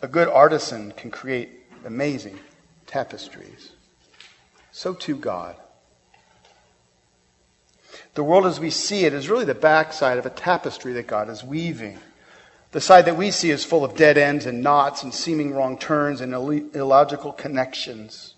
A 0.00 0.08
good 0.08 0.28
artisan 0.28 0.92
can 0.92 1.10
create 1.10 1.50
amazing 1.84 2.38
tapestries. 2.86 3.72
So 4.72 4.94
too 4.94 5.16
God. 5.16 5.56
The 8.16 8.24
world 8.24 8.46
as 8.46 8.58
we 8.58 8.70
see 8.70 9.04
it 9.04 9.12
is 9.12 9.28
really 9.28 9.44
the 9.44 9.54
backside 9.54 10.16
of 10.16 10.24
a 10.24 10.30
tapestry 10.30 10.94
that 10.94 11.06
God 11.06 11.28
is 11.28 11.44
weaving. 11.44 11.98
The 12.72 12.80
side 12.80 13.04
that 13.04 13.18
we 13.18 13.30
see 13.30 13.50
is 13.50 13.62
full 13.62 13.84
of 13.84 13.94
dead 13.94 14.16
ends 14.16 14.46
and 14.46 14.62
knots 14.62 15.02
and 15.02 15.12
seeming 15.12 15.52
wrong 15.52 15.76
turns 15.76 16.22
and 16.22 16.32
illogical 16.32 17.32
connections. 17.32 18.34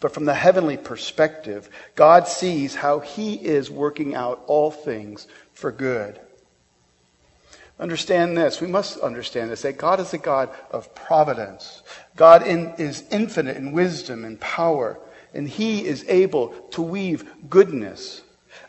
But 0.00 0.14
from 0.14 0.24
the 0.24 0.32
heavenly 0.32 0.78
perspective, 0.78 1.68
God 1.94 2.26
sees 2.26 2.74
how 2.74 3.00
He 3.00 3.34
is 3.34 3.70
working 3.70 4.14
out 4.14 4.42
all 4.46 4.70
things 4.70 5.26
for 5.52 5.70
good. 5.70 6.18
Understand 7.78 8.34
this. 8.34 8.62
We 8.62 8.66
must 8.66 8.98
understand 9.00 9.50
this 9.50 9.60
that 9.60 9.76
God 9.76 10.00
is 10.00 10.14
a 10.14 10.18
God 10.18 10.48
of 10.70 10.94
providence. 10.94 11.82
God 12.16 12.46
in, 12.46 12.72
is 12.78 13.04
infinite 13.10 13.58
in 13.58 13.72
wisdom 13.72 14.24
and 14.24 14.40
power, 14.40 14.98
and 15.34 15.46
He 15.46 15.84
is 15.84 16.02
able 16.08 16.48
to 16.70 16.80
weave 16.80 17.30
goodness 17.50 18.22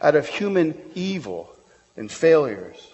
out 0.03 0.15
of 0.15 0.27
human 0.27 0.75
evil 0.93 1.49
and 1.97 2.11
failures. 2.11 2.93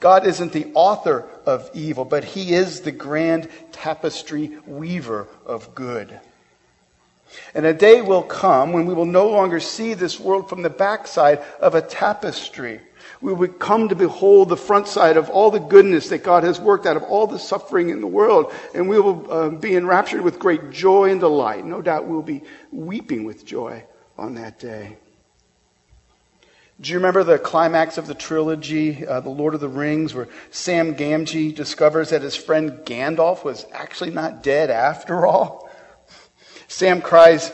God 0.00 0.26
isn't 0.26 0.52
the 0.52 0.72
author 0.74 1.28
of 1.46 1.70
evil, 1.74 2.04
but 2.04 2.24
He 2.24 2.54
is 2.54 2.80
the 2.80 2.90
grand 2.90 3.48
tapestry 3.70 4.50
weaver 4.66 5.28
of 5.46 5.76
good. 5.76 6.18
And 7.54 7.64
a 7.64 7.72
day 7.72 8.02
will 8.02 8.22
come 8.22 8.72
when 8.72 8.86
we 8.86 8.94
will 8.94 9.06
no 9.06 9.28
longer 9.28 9.60
see 9.60 9.94
this 9.94 10.18
world 10.18 10.48
from 10.48 10.62
the 10.62 10.70
backside 10.70 11.40
of 11.60 11.74
a 11.74 11.82
tapestry. 11.82 12.80
We 13.20 13.32
will 13.32 13.48
come 13.48 13.88
to 13.88 13.94
behold 13.94 14.48
the 14.48 14.56
front 14.56 14.88
side 14.88 15.16
of 15.16 15.30
all 15.30 15.50
the 15.50 15.60
goodness 15.60 16.08
that 16.08 16.24
God 16.24 16.42
has 16.42 16.60
worked 16.60 16.86
out 16.86 16.96
of 16.96 17.04
all 17.04 17.26
the 17.26 17.38
suffering 17.38 17.90
in 17.90 18.00
the 18.00 18.06
world. 18.06 18.52
And 18.74 18.88
we 18.88 18.98
will 18.98 19.32
uh, 19.32 19.48
be 19.50 19.76
enraptured 19.76 20.22
with 20.22 20.38
great 20.38 20.70
joy 20.70 21.10
and 21.10 21.20
delight. 21.20 21.64
No 21.64 21.80
doubt 21.80 22.06
we'll 22.06 22.22
be 22.22 22.42
weeping 22.72 23.24
with 23.24 23.46
joy 23.46 23.84
on 24.18 24.34
that 24.34 24.58
day. 24.58 24.96
Do 26.80 26.90
you 26.90 26.96
remember 26.96 27.22
the 27.22 27.38
climax 27.38 27.98
of 27.98 28.06
the 28.06 28.14
trilogy, 28.14 29.06
uh, 29.06 29.20
The 29.20 29.28
Lord 29.28 29.54
of 29.54 29.60
the 29.60 29.68
Rings, 29.68 30.14
where 30.14 30.28
Sam 30.50 30.94
Gamgee 30.94 31.54
discovers 31.54 32.10
that 32.10 32.22
his 32.22 32.34
friend 32.34 32.78
Gandalf 32.84 33.44
was 33.44 33.66
actually 33.72 34.10
not 34.10 34.42
dead 34.42 34.70
after 34.70 35.26
all? 35.26 35.70
Sam 36.68 37.00
cries, 37.00 37.52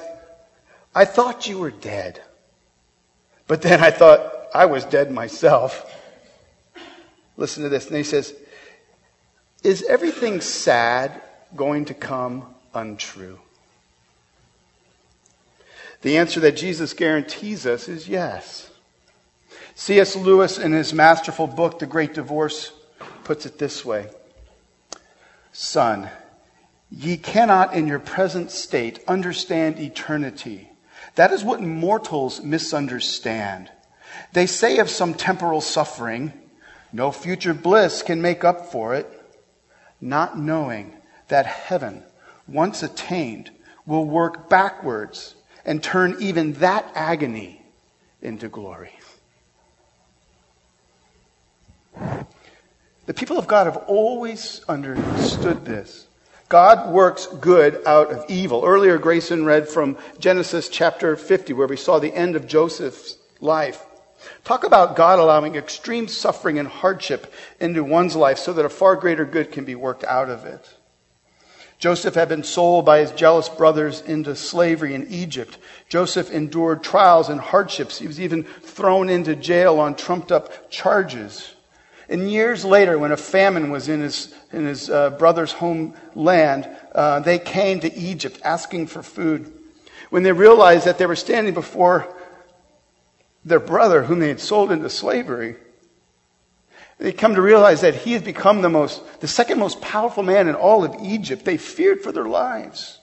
I 0.94 1.04
thought 1.04 1.48
you 1.48 1.58
were 1.58 1.70
dead. 1.70 2.22
But 3.48 3.62
then 3.62 3.82
I 3.82 3.90
thought 3.90 4.32
I 4.54 4.66
was 4.66 4.84
dead 4.84 5.10
myself. 5.10 5.94
Listen 7.37 7.62
to 7.62 7.68
this. 7.68 7.87
And 7.88 7.96
he 7.96 8.02
says, 8.02 8.34
Is 9.64 9.82
everything 9.84 10.40
sad 10.40 11.20
going 11.56 11.87
to 11.87 11.94
come 11.94 12.54
untrue? 12.75 13.38
The 16.02 16.18
answer 16.18 16.40
that 16.40 16.56
Jesus 16.56 16.92
guarantees 16.92 17.66
us 17.66 17.88
is 17.88 18.08
yes. 18.08 18.67
C.S. 19.80 20.16
Lewis, 20.16 20.58
in 20.58 20.73
his 20.73 20.92
masterful 20.92 21.47
book, 21.47 21.78
The 21.78 21.87
Great 21.87 22.12
Divorce, 22.12 22.73
puts 23.23 23.47
it 23.47 23.58
this 23.58 23.85
way 23.85 24.08
Son, 25.52 26.11
ye 26.90 27.16
cannot 27.16 27.75
in 27.75 27.87
your 27.87 28.00
present 28.00 28.50
state 28.50 28.99
understand 29.06 29.78
eternity. 29.78 30.68
That 31.14 31.32
is 31.32 31.44
what 31.44 31.61
mortals 31.61 32.42
misunderstand. 32.42 33.70
They 34.32 34.47
say 34.47 34.78
of 34.78 34.90
some 34.90 35.14
temporal 35.14 35.61
suffering, 35.61 36.32
no 36.92 37.12
future 37.12 37.54
bliss 37.54 38.02
can 38.02 38.20
make 38.20 38.42
up 38.42 38.73
for 38.73 38.97
it, 38.97 39.08
not 40.00 40.37
knowing 40.37 40.97
that 41.28 41.47
heaven, 41.47 42.02
once 42.49 42.82
attained, 42.82 43.52
will 43.87 44.04
work 44.04 44.49
backwards 44.49 45.37
and 45.64 45.80
turn 45.80 46.16
even 46.18 46.54
that 46.54 46.90
agony 46.97 47.62
into 48.20 48.49
glory. 48.49 48.97
The 53.06 53.14
people 53.14 53.38
of 53.38 53.46
God 53.46 53.66
have 53.66 53.78
always 53.86 54.60
understood 54.68 55.64
this. 55.64 56.06
God 56.48 56.92
works 56.92 57.26
good 57.26 57.82
out 57.86 58.10
of 58.10 58.24
evil. 58.28 58.64
Earlier, 58.64 58.98
Grayson 58.98 59.44
read 59.44 59.68
from 59.68 59.98
Genesis 60.18 60.68
chapter 60.68 61.16
50, 61.16 61.52
where 61.52 61.66
we 61.66 61.76
saw 61.76 61.98
the 61.98 62.14
end 62.14 62.36
of 62.36 62.46
Joseph's 62.46 63.18
life. 63.40 63.84
Talk 64.44 64.64
about 64.64 64.96
God 64.96 65.18
allowing 65.18 65.54
extreme 65.54 66.08
suffering 66.08 66.58
and 66.58 66.68
hardship 66.68 67.32
into 67.60 67.84
one's 67.84 68.16
life 68.16 68.38
so 68.38 68.52
that 68.52 68.64
a 68.64 68.70
far 68.70 68.96
greater 68.96 69.24
good 69.24 69.52
can 69.52 69.64
be 69.64 69.74
worked 69.74 70.04
out 70.04 70.30
of 70.30 70.44
it. 70.44 70.74
Joseph 71.78 72.14
had 72.14 72.28
been 72.28 72.42
sold 72.42 72.84
by 72.84 72.98
his 72.98 73.12
jealous 73.12 73.48
brothers 73.48 74.00
into 74.00 74.34
slavery 74.34 74.94
in 74.94 75.06
Egypt. 75.08 75.58
Joseph 75.88 76.30
endured 76.30 76.82
trials 76.82 77.28
and 77.28 77.40
hardships. 77.40 77.98
He 77.98 78.08
was 78.08 78.20
even 78.20 78.42
thrown 78.42 79.08
into 79.08 79.36
jail 79.36 79.78
on 79.78 79.94
trumped 79.94 80.32
up 80.32 80.70
charges. 80.70 81.54
And 82.08 82.30
years 82.30 82.64
later, 82.64 82.98
when 82.98 83.12
a 83.12 83.16
famine 83.16 83.70
was 83.70 83.88
in 83.88 84.00
his, 84.00 84.34
in 84.50 84.64
his 84.64 84.88
uh, 84.88 85.10
brother's 85.10 85.52
homeland, 85.52 86.68
uh, 86.94 87.20
they 87.20 87.38
came 87.38 87.80
to 87.80 87.94
Egypt 87.94 88.40
asking 88.42 88.86
for 88.86 89.02
food. 89.02 89.52
When 90.10 90.22
they 90.22 90.32
realized 90.32 90.86
that 90.86 90.96
they 90.96 91.06
were 91.06 91.16
standing 91.16 91.52
before 91.52 92.08
their 93.44 93.60
brother, 93.60 94.04
whom 94.04 94.20
they 94.20 94.28
had 94.28 94.40
sold 94.40 94.72
into 94.72 94.88
slavery, 94.88 95.56
they 96.98 97.12
come 97.12 97.34
to 97.34 97.42
realize 97.42 97.82
that 97.82 97.94
he 97.94 98.12
had 98.12 98.24
become 98.24 98.62
the 98.62 98.68
most, 98.68 99.20
the 99.20 99.28
second 99.28 99.58
most 99.58 99.80
powerful 99.80 100.22
man 100.22 100.48
in 100.48 100.54
all 100.54 100.84
of 100.84 100.96
Egypt. 101.02 101.44
They 101.44 101.56
feared 101.56 102.02
for 102.02 102.10
their 102.10 102.24
lives. 102.24 102.98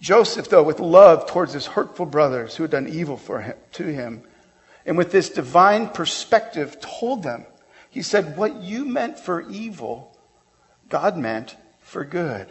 Joseph, 0.00 0.48
though, 0.48 0.64
with 0.64 0.80
love 0.80 1.26
towards 1.26 1.52
his 1.52 1.66
hurtful 1.66 2.06
brothers 2.06 2.56
who 2.56 2.64
had 2.64 2.72
done 2.72 2.88
evil 2.88 3.16
for 3.16 3.40
him, 3.40 3.54
to 3.72 3.84
him, 3.84 4.24
and 4.84 4.96
with 4.96 5.12
this 5.12 5.30
divine 5.30 5.88
perspective, 5.88 6.80
told 6.80 7.22
them, 7.22 7.46
He 7.90 8.02
said, 8.02 8.36
What 8.36 8.56
you 8.56 8.84
meant 8.84 9.18
for 9.18 9.48
evil, 9.50 10.16
God 10.88 11.16
meant 11.16 11.56
for 11.80 12.04
good. 12.04 12.48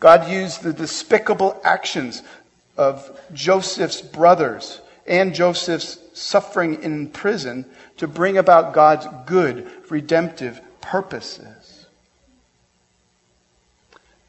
God 0.00 0.30
used 0.30 0.62
the 0.62 0.72
despicable 0.72 1.60
actions 1.64 2.22
of 2.76 3.18
Joseph's 3.32 4.02
brothers 4.02 4.80
and 5.06 5.34
Joseph's 5.34 5.98
suffering 6.12 6.82
in 6.82 7.08
prison 7.08 7.64
to 7.96 8.06
bring 8.06 8.36
about 8.36 8.74
God's 8.74 9.06
good, 9.26 9.70
redemptive 9.88 10.60
purposes. 10.80 11.86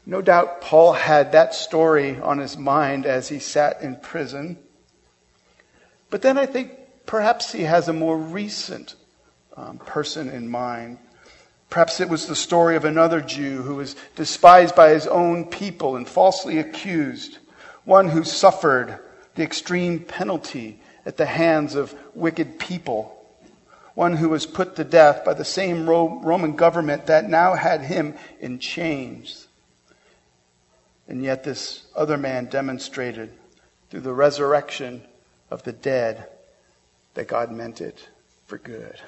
No 0.06 0.22
doubt 0.22 0.62
Paul 0.62 0.94
had 0.94 1.32
that 1.32 1.54
story 1.54 2.18
on 2.18 2.38
his 2.38 2.56
mind 2.56 3.04
as 3.04 3.28
he 3.28 3.38
sat 3.38 3.82
in 3.82 3.96
prison. 3.96 4.56
But 6.10 6.22
then 6.22 6.38
I 6.38 6.46
think 6.46 6.72
perhaps 7.06 7.52
he 7.52 7.62
has 7.62 7.88
a 7.88 7.92
more 7.92 8.16
recent 8.16 8.94
um, 9.56 9.78
person 9.78 10.28
in 10.28 10.48
mind. 10.48 10.98
Perhaps 11.70 12.00
it 12.00 12.08
was 12.08 12.26
the 12.26 12.36
story 12.36 12.76
of 12.76 12.84
another 12.84 13.20
Jew 13.20 13.62
who 13.62 13.74
was 13.74 13.96
despised 14.16 14.74
by 14.74 14.90
his 14.90 15.06
own 15.06 15.44
people 15.44 15.96
and 15.96 16.08
falsely 16.08 16.58
accused, 16.58 17.38
one 17.84 18.08
who 18.08 18.24
suffered 18.24 18.98
the 19.34 19.42
extreme 19.42 20.00
penalty 20.00 20.80
at 21.04 21.16
the 21.16 21.26
hands 21.26 21.74
of 21.74 21.94
wicked 22.14 22.58
people, 22.58 23.14
one 23.94 24.16
who 24.16 24.30
was 24.30 24.46
put 24.46 24.76
to 24.76 24.84
death 24.84 25.24
by 25.24 25.34
the 25.34 25.44
same 25.44 25.88
Roman 25.88 26.56
government 26.56 27.06
that 27.06 27.28
now 27.28 27.54
had 27.54 27.82
him 27.82 28.14
in 28.40 28.58
chains. 28.58 29.46
And 31.06 31.22
yet, 31.22 31.44
this 31.44 31.86
other 31.96 32.16
man 32.16 32.46
demonstrated 32.46 33.30
through 33.90 34.00
the 34.00 34.12
resurrection 34.12 35.02
of 35.50 35.62
the 35.62 35.72
dead 35.72 36.28
that 37.14 37.28
God 37.28 37.50
meant 37.50 37.80
it 37.80 38.08
for 38.46 38.58
good. 38.58 39.00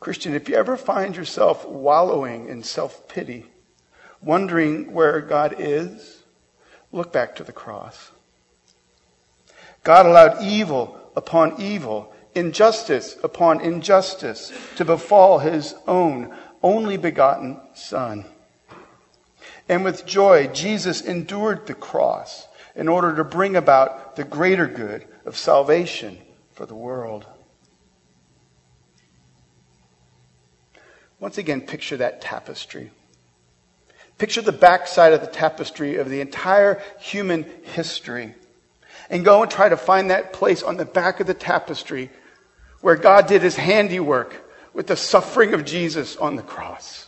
Christian, 0.00 0.34
if 0.34 0.48
you 0.48 0.54
ever 0.54 0.76
find 0.76 1.16
yourself 1.16 1.66
wallowing 1.66 2.48
in 2.48 2.62
self 2.62 3.08
pity, 3.08 3.46
wondering 4.22 4.92
where 4.92 5.20
God 5.20 5.56
is, 5.58 6.22
look 6.92 7.12
back 7.12 7.34
to 7.36 7.44
the 7.44 7.52
cross. 7.52 8.10
God 9.82 10.06
allowed 10.06 10.42
evil 10.42 11.00
upon 11.16 11.60
evil, 11.60 12.14
injustice 12.34 13.16
upon 13.22 13.60
injustice 13.60 14.52
to 14.76 14.84
befall 14.84 15.38
his 15.38 15.74
own 15.86 16.34
only 16.62 16.96
begotten 16.96 17.60
Son. 17.74 18.24
And 19.68 19.84
with 19.84 20.06
joy, 20.06 20.48
Jesus 20.48 21.00
endured 21.00 21.66
the 21.66 21.74
cross 21.74 22.46
in 22.74 22.88
order 22.88 23.14
to 23.16 23.24
bring 23.24 23.56
about 23.56 24.16
the 24.16 24.24
greater 24.24 24.66
good 24.66 25.04
of 25.24 25.36
salvation 25.36 26.18
for 26.52 26.66
the 26.66 26.74
world. 26.74 27.26
Once 31.20 31.38
again, 31.38 31.60
picture 31.60 31.96
that 31.96 32.20
tapestry. 32.20 32.90
Picture 34.18 34.42
the 34.42 34.52
backside 34.52 35.12
of 35.12 35.20
the 35.20 35.26
tapestry 35.26 35.96
of 35.96 36.08
the 36.08 36.20
entire 36.20 36.82
human 37.00 37.44
history. 37.62 38.34
And 39.10 39.24
go 39.24 39.42
and 39.42 39.50
try 39.50 39.68
to 39.68 39.76
find 39.76 40.10
that 40.10 40.32
place 40.32 40.62
on 40.62 40.76
the 40.76 40.84
back 40.84 41.20
of 41.20 41.26
the 41.26 41.34
tapestry 41.34 42.10
where 42.80 42.96
God 42.96 43.26
did 43.26 43.42
his 43.42 43.56
handiwork 43.56 44.44
with 44.72 44.86
the 44.86 44.96
suffering 44.96 45.54
of 45.54 45.64
Jesus 45.64 46.16
on 46.16 46.36
the 46.36 46.42
cross. 46.42 47.07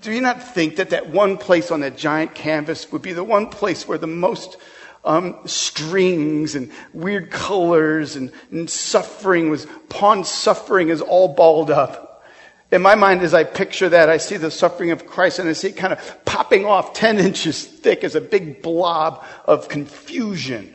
Do 0.00 0.12
you 0.12 0.20
not 0.20 0.42
think 0.42 0.76
that 0.76 0.90
that 0.90 1.10
one 1.10 1.36
place 1.36 1.70
on 1.70 1.80
that 1.80 1.96
giant 1.96 2.34
canvas 2.34 2.90
would 2.92 3.02
be 3.02 3.12
the 3.12 3.24
one 3.24 3.48
place 3.48 3.88
where 3.88 3.98
the 3.98 4.06
most 4.06 4.56
um, 5.04 5.36
strings 5.44 6.54
and 6.54 6.70
weird 6.92 7.30
colors 7.30 8.14
and, 8.14 8.30
and 8.50 8.70
suffering 8.70 9.50
was, 9.50 9.66
pawn 9.88 10.24
suffering 10.24 10.88
is 10.88 11.00
all 11.00 11.34
balled 11.34 11.70
up? 11.70 12.24
In 12.70 12.82
my 12.82 12.94
mind, 12.94 13.22
as 13.22 13.32
I 13.32 13.44
picture 13.44 13.88
that, 13.88 14.10
I 14.10 14.18
see 14.18 14.36
the 14.36 14.50
suffering 14.50 14.90
of 14.90 15.06
Christ 15.06 15.38
and 15.38 15.48
I 15.48 15.54
see 15.54 15.68
it 15.68 15.76
kind 15.76 15.92
of 15.92 16.24
popping 16.24 16.64
off 16.64 16.92
10 16.92 17.18
inches 17.18 17.64
thick 17.64 18.04
as 18.04 18.14
a 18.14 18.20
big 18.20 18.62
blob 18.62 19.24
of 19.46 19.68
confusion. 19.68 20.74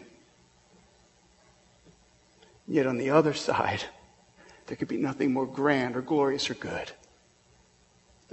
Yet 2.68 2.88
on 2.88 2.98
the 2.98 3.12
other 3.12 3.34
side, 3.34 3.84
there 4.68 4.76
could 4.76 4.88
be 4.88 4.98
nothing 4.98 5.32
more 5.32 5.46
grand 5.46 5.96
or 5.96 6.02
glorious 6.02 6.50
or 6.50 6.56
good. 6.56 6.92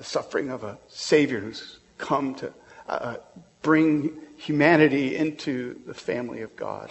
The 0.01 0.07
suffering 0.07 0.49
of 0.49 0.65
a 0.65 0.79
Savior 0.89 1.41
who's 1.41 1.79
come 1.99 2.35
to 2.37 2.51
uh, 2.89 3.17
bring 3.61 4.19
humanity 4.39 5.15
into 5.15 5.79
the 5.85 5.93
family 5.93 6.41
of 6.41 6.57
God. 6.57 6.91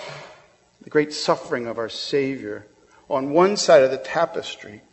The 0.84 0.92
great 0.92 1.12
suffering 1.12 1.66
of 1.66 1.80
our 1.80 1.90
Savior 1.90 2.68
on 3.10 3.32
one 3.32 3.58
side 3.58 3.82
of 3.82 3.90
the 3.90 3.98
tapestry 3.98 4.84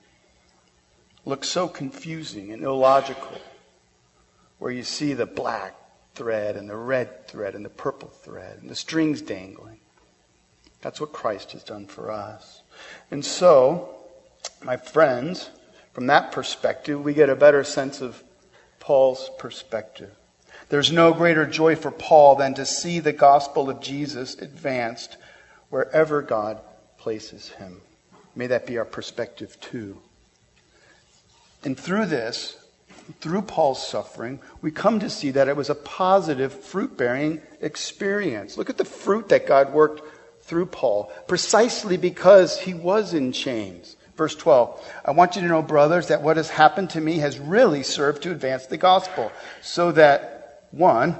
looks 1.26 1.46
so 1.50 1.68
confusing 1.68 2.52
and 2.54 2.62
illogical, 2.62 3.38
where 4.60 4.72
you 4.72 4.82
see 4.82 5.12
the 5.12 5.26
black 5.26 5.74
thread 6.14 6.56
and 6.56 6.70
the 6.70 6.76
red 6.76 7.28
thread 7.28 7.54
and 7.54 7.66
the 7.66 7.68
purple 7.68 8.08
thread 8.08 8.60
and 8.62 8.70
the 8.70 8.74
strings 8.74 9.20
dangling. 9.20 9.80
That's 10.80 11.02
what 11.02 11.12
Christ 11.12 11.52
has 11.52 11.62
done 11.62 11.86
for 11.86 12.10
us. 12.10 12.62
And 13.10 13.22
so, 13.22 13.94
my 14.64 14.78
friends, 14.78 15.50
from 15.96 16.08
that 16.08 16.30
perspective, 16.30 17.02
we 17.02 17.14
get 17.14 17.30
a 17.30 17.34
better 17.34 17.64
sense 17.64 18.02
of 18.02 18.22
Paul's 18.80 19.30
perspective. 19.38 20.14
There's 20.68 20.92
no 20.92 21.14
greater 21.14 21.46
joy 21.46 21.74
for 21.74 21.90
Paul 21.90 22.34
than 22.36 22.52
to 22.52 22.66
see 22.66 22.98
the 23.00 23.14
gospel 23.14 23.70
of 23.70 23.80
Jesus 23.80 24.34
advanced 24.34 25.16
wherever 25.70 26.20
God 26.20 26.60
places 26.98 27.48
him. 27.48 27.80
May 28.34 28.46
that 28.48 28.66
be 28.66 28.76
our 28.76 28.84
perspective 28.84 29.58
too. 29.62 29.96
And 31.64 31.80
through 31.80 32.04
this, 32.04 32.58
through 33.22 33.40
Paul's 33.40 33.88
suffering, 33.88 34.40
we 34.60 34.70
come 34.70 35.00
to 35.00 35.08
see 35.08 35.30
that 35.30 35.48
it 35.48 35.56
was 35.56 35.70
a 35.70 35.74
positive 35.74 36.52
fruit 36.52 36.98
bearing 36.98 37.40
experience. 37.62 38.58
Look 38.58 38.68
at 38.68 38.76
the 38.76 38.84
fruit 38.84 39.30
that 39.30 39.46
God 39.46 39.72
worked 39.72 40.02
through 40.42 40.66
Paul, 40.66 41.10
precisely 41.26 41.96
because 41.96 42.60
he 42.60 42.74
was 42.74 43.14
in 43.14 43.32
chains. 43.32 43.96
Verse 44.16 44.34
12, 44.34 44.92
I 45.04 45.10
want 45.10 45.36
you 45.36 45.42
to 45.42 45.48
know, 45.48 45.62
brothers, 45.62 46.08
that 46.08 46.22
what 46.22 46.38
has 46.38 46.48
happened 46.48 46.90
to 46.90 47.00
me 47.00 47.18
has 47.18 47.38
really 47.38 47.82
served 47.82 48.22
to 48.22 48.30
advance 48.30 48.66
the 48.66 48.78
gospel, 48.78 49.30
so 49.60 49.92
that, 49.92 50.66
one, 50.70 51.16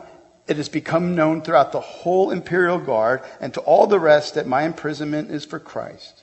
it 0.46 0.56
has 0.56 0.68
become 0.68 1.14
known 1.14 1.42
throughout 1.42 1.72
the 1.72 1.80
whole 1.80 2.30
imperial 2.30 2.78
guard 2.78 3.22
and 3.40 3.52
to 3.54 3.60
all 3.60 3.86
the 3.86 4.00
rest 4.00 4.34
that 4.34 4.46
my 4.46 4.62
imprisonment 4.62 5.30
is 5.30 5.44
for 5.44 5.58
Christ. 5.58 6.22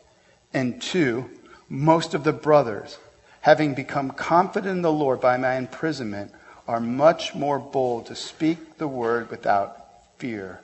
And 0.53 0.82
two, 0.82 1.30
most 1.70 2.13
of 2.13 2.24
the 2.24 2.34
brothers, 2.34 2.98
having 3.42 3.74
become 3.75 4.12
confident 4.12 4.77
in 4.77 4.82
the 4.82 4.92
Lord 4.92 5.20
by 5.20 5.38
my 5.38 5.56
imprisonment, 5.56 6.32
are 6.68 6.80
much 6.80 7.36
more 7.36 7.60
bold 7.60 8.08
to 8.08 8.15
speak 8.15 8.77
the 8.77 8.88
word 8.88 9.30
without 9.30 9.77
fear. 10.18 10.62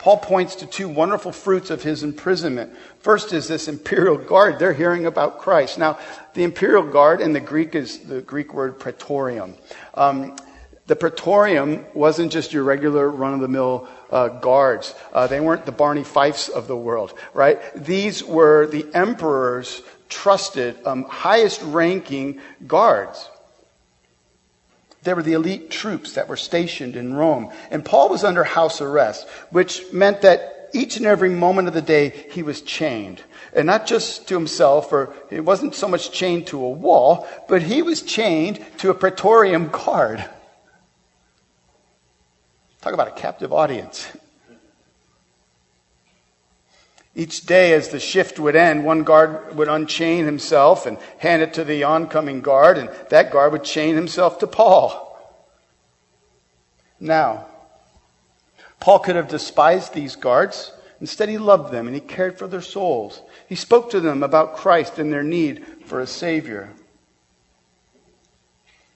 Paul 0.00 0.16
points 0.16 0.54
to 0.56 0.66
two 0.66 0.88
wonderful 0.88 1.30
fruits 1.30 1.68
of 1.68 1.82
his 1.82 2.02
imprisonment. 2.02 2.72
First 3.00 3.34
is 3.34 3.48
this 3.48 3.68
imperial 3.68 4.16
guard. 4.16 4.58
They're 4.58 4.72
hearing 4.72 5.04
about 5.04 5.40
Christ. 5.40 5.78
Now, 5.78 5.98
the 6.32 6.42
imperial 6.42 6.84
guard 6.84 7.20
in 7.20 7.34
the 7.34 7.40
Greek 7.40 7.74
is 7.74 7.98
the 7.98 8.22
Greek 8.22 8.54
word 8.54 8.80
praetorium. 8.80 9.56
Um, 9.92 10.36
the 10.86 10.96
praetorium 10.96 11.84
wasn't 11.92 12.32
just 12.32 12.54
your 12.54 12.64
regular 12.64 13.10
run 13.10 13.34
of 13.34 13.40
the 13.40 13.48
mill 13.48 13.88
uh, 14.10 14.28
guards. 14.28 14.94
Uh, 15.12 15.26
they 15.26 15.38
weren't 15.38 15.66
the 15.66 15.72
Barney 15.72 16.02
Fifes 16.02 16.48
of 16.48 16.66
the 16.66 16.76
world, 16.76 17.12
right? 17.34 17.60
These 17.74 18.24
were 18.24 18.68
the 18.68 18.86
emperor's 18.94 19.82
trusted, 20.08 20.78
um, 20.86 21.04
highest 21.04 21.60
ranking 21.60 22.40
guards. 22.66 23.28
They 25.02 25.14
were 25.14 25.22
the 25.22 25.32
elite 25.32 25.70
troops 25.70 26.12
that 26.14 26.28
were 26.28 26.36
stationed 26.36 26.94
in 26.94 27.14
Rome. 27.14 27.52
And 27.70 27.84
Paul 27.84 28.10
was 28.10 28.24
under 28.24 28.44
house 28.44 28.80
arrest, 28.80 29.28
which 29.50 29.92
meant 29.92 30.22
that 30.22 30.70
each 30.72 30.96
and 30.96 31.06
every 31.06 31.30
moment 31.30 31.68
of 31.68 31.74
the 31.74 31.82
day 31.82 32.10
he 32.30 32.42
was 32.42 32.60
chained. 32.60 33.22
And 33.54 33.66
not 33.66 33.86
just 33.86 34.28
to 34.28 34.34
himself, 34.34 34.92
or 34.92 35.12
he 35.30 35.40
wasn't 35.40 35.74
so 35.74 35.88
much 35.88 36.12
chained 36.12 36.46
to 36.48 36.62
a 36.62 36.68
wall, 36.68 37.26
but 37.48 37.62
he 37.62 37.82
was 37.82 38.02
chained 38.02 38.64
to 38.78 38.90
a 38.90 38.94
praetorium 38.94 39.68
guard. 39.68 40.24
Talk 42.80 42.94
about 42.94 43.08
a 43.08 43.12
captive 43.12 43.52
audience. 43.52 44.06
Each 47.14 47.44
day, 47.44 47.72
as 47.72 47.88
the 47.88 47.98
shift 47.98 48.38
would 48.38 48.54
end, 48.54 48.84
one 48.84 49.02
guard 49.02 49.56
would 49.56 49.68
unchain 49.68 50.24
himself 50.24 50.86
and 50.86 50.96
hand 51.18 51.42
it 51.42 51.54
to 51.54 51.64
the 51.64 51.82
oncoming 51.82 52.40
guard, 52.40 52.78
and 52.78 52.88
that 53.10 53.32
guard 53.32 53.52
would 53.52 53.64
chain 53.64 53.96
himself 53.96 54.38
to 54.38 54.46
Paul. 54.46 55.06
Now, 57.00 57.46
Paul 58.78 59.00
could 59.00 59.16
have 59.16 59.28
despised 59.28 59.92
these 59.92 60.16
guards. 60.16 60.72
Instead, 61.00 61.28
he 61.28 61.38
loved 61.38 61.72
them 61.72 61.86
and 61.86 61.94
he 61.94 62.00
cared 62.00 62.38
for 62.38 62.46
their 62.46 62.60
souls. 62.60 63.22
He 63.48 63.54
spoke 63.54 63.90
to 63.90 64.00
them 64.00 64.22
about 64.22 64.56
Christ 64.56 64.98
and 64.98 65.12
their 65.12 65.22
need 65.22 65.64
for 65.86 66.00
a 66.00 66.06
Savior. 66.06 66.70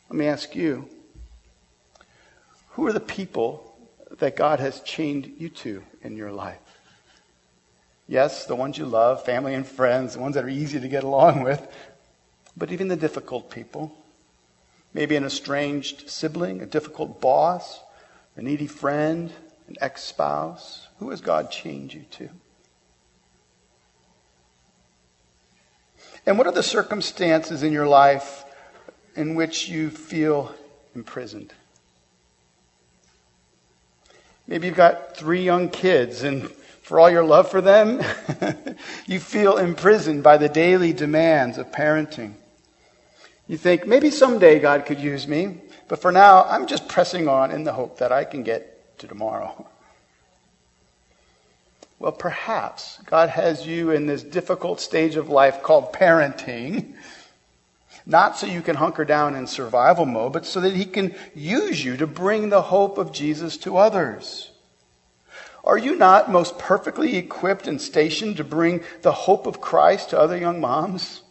Let 0.09 0.19
me 0.19 0.27
ask 0.27 0.55
you 0.55 0.89
who 2.71 2.87
are 2.87 2.93
the 2.93 3.01
people 3.01 3.75
that 4.19 4.37
God 4.37 4.61
has 4.61 4.81
chained 4.81 5.35
you 5.39 5.49
to 5.49 5.83
in 6.03 6.17
your 6.17 6.33
life? 6.33 6.64
Yes, 8.07 8.45
the 8.45 8.55
ones 8.55 8.77
you 8.77 8.85
love, 8.85 9.25
family 9.25 9.55
and 9.55 9.67
friends, 9.67 10.15
the 10.15 10.21
ones 10.21 10.35
that 10.35 10.45
are 10.45 10.49
easy 10.49 10.79
to 10.79 10.89
get 10.89 11.05
along 11.05 11.43
with, 11.43 11.67
but 12.57 12.71
even 12.71 12.89
the 12.89 12.97
difficult 12.97 13.51
people. 13.51 13.97
Maybe 14.93 15.17
an 15.17 15.25
estranged 15.25 16.09
sibling, 16.09 16.61
a 16.61 16.67
difficult 16.67 17.21
boss, 17.21 17.81
a 18.37 18.43
needy 18.43 18.67
friend, 18.67 19.33
an 19.69 19.77
ex 19.81 20.05
spouse. 20.05 20.87
Who 20.99 21.11
has 21.11 21.21
God 21.21 21.51
chained 21.51 21.95
you 21.95 22.05
to? 22.13 22.29
And 26.27 26.39
what 26.39 26.47
are 26.47 26.53
the 26.53 26.63
circumstances 26.63 27.63
in 27.63 27.73
your 27.73 27.87
life 27.87 28.45
in 29.17 29.35
which 29.35 29.69
you 29.69 29.91
feel 29.91 30.55
imprisoned? 30.95 31.53
Maybe 34.47 34.67
you've 34.67 34.77
got 34.77 35.17
three 35.17 35.43
young 35.43 35.71
kids 35.71 36.23
and 36.23 36.51
for 36.85 37.01
all 37.01 37.09
your 37.09 37.25
love 37.25 37.51
for 37.51 37.63
them, 37.63 38.03
you 39.07 39.19
feel 39.19 39.57
imprisoned 39.57 40.23
by 40.23 40.37
the 40.37 40.51
daily 40.51 40.93
demands 40.93 41.57
of 41.57 41.73
parenting. 41.73 42.35
You 43.49 43.57
think, 43.57 43.87
maybe 43.87 44.11
someday 44.11 44.59
God 44.59 44.85
could 44.85 45.01
use 45.01 45.27
me, 45.27 45.63
but 45.89 46.03
for 46.03 46.13
now, 46.13 46.45
I'm 46.45 46.67
just 46.67 46.87
pressing 46.87 47.27
on 47.27 47.51
in 47.51 47.65
the 47.65 47.73
hope 47.73 47.99
that 47.99 48.13
I 48.13 48.25
can 48.25 48.43
get 48.43 48.99
to 48.99 49.09
tomorrow. 49.09 49.67
Well, 52.01 52.13
perhaps 52.13 52.99
God 53.07 53.31
has 53.31 53.67
you 53.67 53.91
in 53.93 54.07
this 54.07 54.23
difficult 54.23 54.79
stage 54.79 55.17
of 55.17 55.31
life 55.31 55.63
called 55.63 55.95
parenting, 55.95 56.97
not 58.05 58.37
so 58.37 58.47
you 58.47 58.61
can 58.61 58.77
hunker 58.77 59.07
down 59.07 59.35
in 59.37 59.47
survival 59.47 60.05
mode, 60.05 60.35
but 60.35 60.45
so 60.45 60.61
that 60.61 60.75
He 60.75 60.85
can 60.85 61.15
use 61.35 61.83
you 61.83 61.97
to 61.97 62.07
bring 62.07 62.51
the 62.51 62.61
hope 62.61 62.99
of 62.99 63.13
Jesus 63.13 63.57
to 63.59 63.79
others. 63.79 64.51
Are 65.65 65.79
you 65.79 65.97
not 65.97 66.31
most 66.31 66.59
perfectly 66.59 67.17
equipped 67.17 67.67
and 67.67 67.81
stationed 67.81 68.37
to 68.37 68.45
bring 68.45 68.83
the 69.03 69.13
hope 69.13 69.47
of 69.47 69.61
Christ 69.61 70.11
to 70.11 70.21
other 70.21 70.37
young 70.37 70.61
moms? 70.61 71.23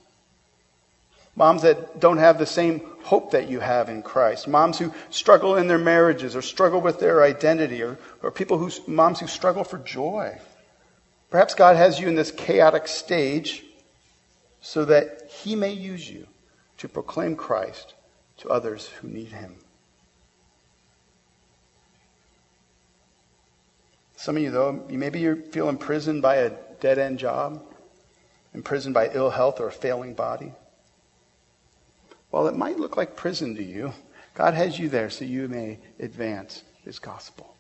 Moms 1.36 1.62
that 1.62 2.00
don't 2.00 2.18
have 2.18 2.38
the 2.38 2.46
same 2.46 2.82
hope 3.04 3.32
that 3.32 3.50
you 3.50 3.60
have 3.60 3.90
in 3.90 4.02
Christ. 4.02 4.48
Moms 4.48 4.78
who 4.78 4.94
struggle 5.10 5.56
in 5.56 5.68
their 5.68 5.80
marriages 5.80 6.36
or 6.36 6.42
struggle 6.42 6.82
with 6.82 7.00
their 7.00 7.24
identity 7.24 7.82
or, 7.82 7.98
or 8.22 8.32
people 8.32 8.58
who, 8.58 8.72
moms 8.88 9.20
who 9.20 9.28
struggle 9.28 9.64
for 9.64 9.80
joy. 9.80 10.38
Perhaps 11.30 11.56
God 11.56 11.76
has 11.76 12.00
you 12.00 12.08
in 12.08 12.16
this 12.16 12.32
chaotic 12.32 12.88
stage 12.88 13.64
so 14.62 14.86
that 14.86 15.30
He 15.30 15.56
may 15.56 15.74
use 15.74 16.10
you 16.10 16.28
to 16.78 16.88
proclaim 16.88 17.36
Christ 17.36 17.94
to 18.38 18.50
others 18.50 18.88
who 18.88 19.08
need 19.08 19.30
Him. 19.30 19.56
Some 24.24 24.38
of 24.38 24.44
you, 24.44 24.52
though, 24.52 24.86
maybe 24.88 25.20
you 25.20 25.36
feel 25.52 25.68
imprisoned 25.68 26.22
by 26.22 26.36
a 26.36 26.52
dead 26.80 26.98
end 26.98 27.20
job, 27.20 27.62
imprisoned 28.54 28.94
by 28.94 29.10
ill 29.14 29.30
health 29.30 29.60
or 29.60 29.68
a 29.68 29.72
failing 29.72 30.14
body. 30.14 30.54
While 32.30 32.48
it 32.48 32.56
might 32.56 32.80
look 32.80 32.96
like 32.96 33.18
prison 33.18 33.54
to 33.58 33.62
you, 33.62 33.92
God 34.34 34.54
has 34.54 34.80
you 34.80 34.88
there 34.88 35.10
so 35.10 35.26
you 35.26 35.50
may 35.50 35.78
advance 36.00 36.64
his 36.86 37.00
gospel. 37.00 37.54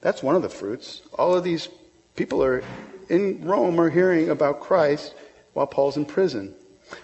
That's 0.00 0.22
one 0.22 0.34
of 0.34 0.40
the 0.40 0.48
fruits. 0.48 1.02
All 1.12 1.36
of 1.36 1.44
these 1.44 1.68
people 2.16 2.42
are 2.42 2.64
in 3.10 3.44
Rome 3.44 3.78
are 3.78 3.90
hearing 3.90 4.30
about 4.30 4.60
Christ 4.60 5.14
while 5.52 5.66
Paul's 5.66 5.98
in 5.98 6.06
prison. 6.06 6.54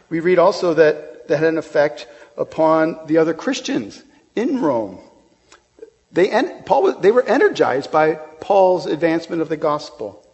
We 0.08 0.20
read 0.20 0.38
also 0.38 0.72
that 0.72 1.28
that 1.28 1.36
had 1.36 1.48
an 1.48 1.58
effect 1.58 2.06
upon 2.38 2.98
the 3.08 3.18
other 3.18 3.34
Christians 3.34 4.02
in 4.34 4.62
Rome. 4.62 5.00
They, 6.16 6.30
Paul, 6.64 6.94
they 6.94 7.12
were 7.12 7.24
energized 7.24 7.92
by 7.92 8.14
Paul's 8.14 8.86
advancement 8.86 9.42
of 9.42 9.50
the 9.50 9.58
gospel. 9.58 10.26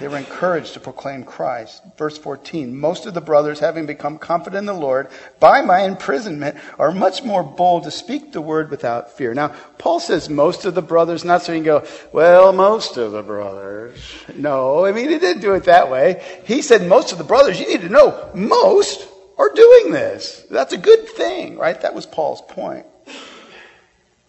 They 0.00 0.08
were 0.08 0.18
encouraged 0.18 0.74
to 0.74 0.80
proclaim 0.80 1.22
Christ. 1.22 1.80
Verse 1.96 2.18
14 2.18 2.76
Most 2.76 3.06
of 3.06 3.14
the 3.14 3.20
brothers, 3.20 3.60
having 3.60 3.86
become 3.86 4.18
confident 4.18 4.58
in 4.58 4.66
the 4.66 4.74
Lord 4.74 5.10
by 5.38 5.62
my 5.62 5.82
imprisonment, 5.84 6.56
are 6.76 6.90
much 6.90 7.22
more 7.22 7.44
bold 7.44 7.84
to 7.84 7.92
speak 7.92 8.32
the 8.32 8.40
word 8.40 8.72
without 8.72 9.16
fear. 9.16 9.32
Now, 9.32 9.54
Paul 9.78 10.00
says 10.00 10.28
most 10.28 10.64
of 10.64 10.74
the 10.74 10.82
brothers, 10.82 11.24
not 11.24 11.42
so 11.42 11.52
you 11.52 11.58
can 11.58 11.64
go, 11.64 11.86
well, 12.12 12.52
most 12.52 12.96
of 12.96 13.12
the 13.12 13.22
brothers. 13.22 13.96
No, 14.34 14.84
I 14.84 14.90
mean, 14.90 15.08
he 15.08 15.18
didn't 15.20 15.42
do 15.42 15.54
it 15.54 15.64
that 15.64 15.88
way. 15.88 16.20
He 16.46 16.62
said 16.62 16.88
most 16.88 17.12
of 17.12 17.18
the 17.18 17.24
brothers, 17.24 17.60
you 17.60 17.68
need 17.68 17.82
to 17.82 17.88
know, 17.88 18.28
most 18.34 19.06
are 19.38 19.54
doing 19.54 19.92
this. 19.92 20.44
That's 20.50 20.72
a 20.72 20.78
good 20.78 21.08
thing, 21.10 21.56
right? 21.58 21.80
That 21.80 21.94
was 21.94 22.06
Paul's 22.06 22.42
point. 22.42 22.86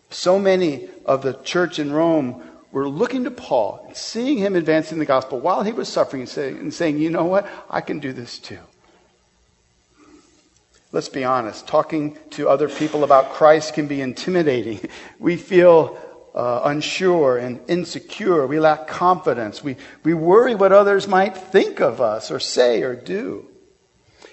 So 0.10 0.40
many 0.40 0.90
of 1.06 1.22
the 1.22 1.34
church 1.34 1.80
in 1.80 1.92
Rome 1.92 2.42
were 2.72 2.88
looking 2.88 3.24
to 3.24 3.32
Paul 3.32 3.90
seeing 3.94 4.38
him 4.38 4.56
advancing 4.56 5.00
the 5.00 5.06
gospel 5.06 5.40
while 5.40 5.64
he 5.64 5.72
was 5.72 5.88
suffering 5.90 6.24
and, 6.24 6.30
say, 6.30 6.50
and 6.50 6.74
saying, 6.74 7.00
you 7.00 7.10
know 7.10 7.26
what? 7.26 7.48
I 7.70 7.82
can 7.82 8.00
do 8.00 8.14
this 8.14 8.40
too. 8.40 8.60
Let's 10.92 11.10
be 11.10 11.24
honest. 11.24 11.68
Talking 11.68 12.18
to 12.32 12.50
other 12.50 12.68
people 12.68 13.04
about 13.04 13.32
Christ 13.32 13.74
can 13.76 13.88
be 13.88 14.02
intimidating. 14.02 14.80
We 15.20 15.36
feel 15.36 16.00
uh, 16.34 16.62
unsure 16.64 17.38
and 17.38 17.60
insecure. 17.68 18.48
We 18.48 18.60
lack 18.60 18.88
confidence. 18.88 19.64
We, 19.64 19.76
we 20.04 20.14
worry 20.14 20.56
what 20.56 20.72
others 20.72 21.08
might 21.08 21.36
think 21.36 21.82
of 21.82 22.02
us 22.02 22.32
or 22.32 22.40
say 22.40 22.82
or 22.84 22.96
do. 22.96 23.46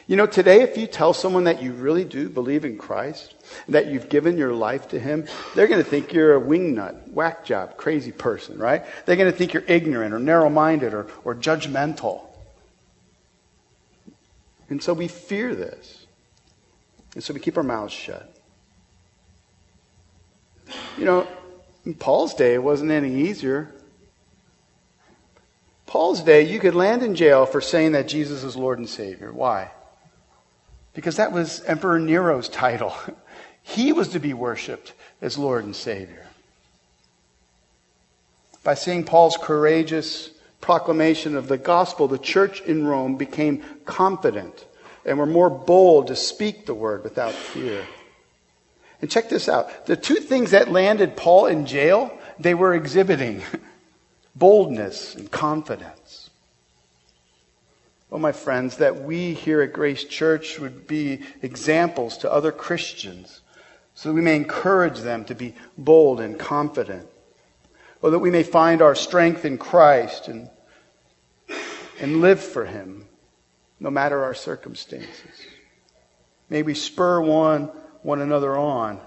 You 0.06 0.16
know, 0.16 0.26
today, 0.26 0.62
if 0.62 0.76
you 0.76 0.86
tell 0.86 1.12
someone 1.12 1.44
that 1.44 1.62
you 1.62 1.72
really 1.72 2.04
do 2.04 2.28
believe 2.28 2.64
in 2.64 2.78
Christ, 2.78 3.34
that 3.68 3.86
you've 3.86 4.08
given 4.08 4.36
your 4.36 4.52
life 4.52 4.88
to 4.88 4.98
Him, 4.98 5.26
they're 5.54 5.66
going 5.68 5.82
to 5.82 5.88
think 5.88 6.12
you're 6.12 6.36
a 6.36 6.40
wingnut, 6.40 7.10
whack 7.12 7.44
job, 7.44 7.76
crazy 7.76 8.12
person, 8.12 8.58
right? 8.58 8.84
They're 9.04 9.16
going 9.16 9.30
to 9.30 9.36
think 9.36 9.52
you're 9.52 9.64
ignorant 9.66 10.14
or 10.14 10.18
narrow 10.18 10.50
minded 10.50 10.94
or, 10.94 11.06
or 11.24 11.34
judgmental. 11.34 12.26
And 14.68 14.82
so 14.82 14.92
we 14.92 15.08
fear 15.08 15.54
this. 15.54 16.06
And 17.14 17.22
so 17.22 17.32
we 17.32 17.40
keep 17.40 17.56
our 17.56 17.62
mouths 17.62 17.92
shut. 17.92 18.32
You 20.98 21.04
know, 21.04 21.26
in 21.84 21.94
Paul's 21.94 22.34
day, 22.34 22.54
it 22.54 22.62
wasn't 22.62 22.90
any 22.90 23.28
easier. 23.28 23.72
Paul's 25.86 26.20
day, 26.20 26.42
you 26.42 26.58
could 26.58 26.74
land 26.74 27.02
in 27.02 27.14
jail 27.14 27.46
for 27.46 27.60
saying 27.60 27.92
that 27.92 28.08
Jesus 28.08 28.42
is 28.42 28.56
Lord 28.56 28.78
and 28.78 28.88
Savior. 28.88 29.32
Why? 29.32 29.70
Because 30.96 31.16
that 31.16 31.30
was 31.30 31.62
Emperor 31.64 32.00
Nero's 32.00 32.48
title. 32.48 32.92
He 33.68 33.92
was 33.92 34.10
to 34.10 34.20
be 34.20 34.32
worshiped 34.32 34.92
as 35.20 35.36
Lord 35.36 35.64
and 35.64 35.74
Savior. 35.74 36.24
By 38.62 38.74
seeing 38.74 39.02
Paul's 39.02 39.36
courageous 39.36 40.30
proclamation 40.60 41.34
of 41.36 41.48
the 41.48 41.58
gospel, 41.58 42.06
the 42.06 42.16
church 42.16 42.60
in 42.60 42.86
Rome 42.86 43.16
became 43.16 43.64
confident 43.84 44.64
and 45.04 45.18
were 45.18 45.26
more 45.26 45.50
bold 45.50 46.06
to 46.06 46.14
speak 46.16 46.64
the 46.64 46.74
word 46.74 47.02
without 47.02 47.32
fear. 47.32 47.84
And 49.02 49.10
check 49.10 49.28
this 49.28 49.48
out. 49.48 49.86
The 49.86 49.96
two 49.96 50.20
things 50.20 50.52
that 50.52 50.70
landed 50.70 51.16
Paul 51.16 51.46
in 51.46 51.66
jail, 51.66 52.16
they 52.38 52.54
were 52.54 52.72
exhibiting 52.72 53.42
boldness 54.36 55.16
and 55.16 55.28
confidence. 55.28 56.25
Oh, 58.10 58.18
my 58.18 58.32
friends, 58.32 58.76
that 58.76 59.02
we 59.02 59.34
here 59.34 59.62
at 59.62 59.72
Grace 59.72 60.04
Church 60.04 60.60
would 60.60 60.86
be 60.86 61.22
examples 61.42 62.18
to 62.18 62.32
other 62.32 62.52
Christians 62.52 63.40
so 63.94 64.08
that 64.08 64.14
we 64.14 64.20
may 64.20 64.36
encourage 64.36 65.00
them 65.00 65.24
to 65.24 65.34
be 65.34 65.54
bold 65.76 66.20
and 66.20 66.38
confident. 66.38 67.08
Or 68.02 68.10
that 68.10 68.20
we 68.20 68.30
may 68.30 68.44
find 68.44 68.80
our 68.80 68.94
strength 68.94 69.44
in 69.44 69.58
Christ 69.58 70.28
and, 70.28 70.48
and 71.98 72.20
live 72.20 72.40
for 72.40 72.64
Him 72.64 73.06
no 73.80 73.90
matter 73.90 74.22
our 74.22 74.34
circumstances. 74.34 75.46
May 76.48 76.62
we 76.62 76.74
spur 76.74 77.20
one, 77.20 77.64
one 78.02 78.20
another 78.20 78.56
on 78.56 79.00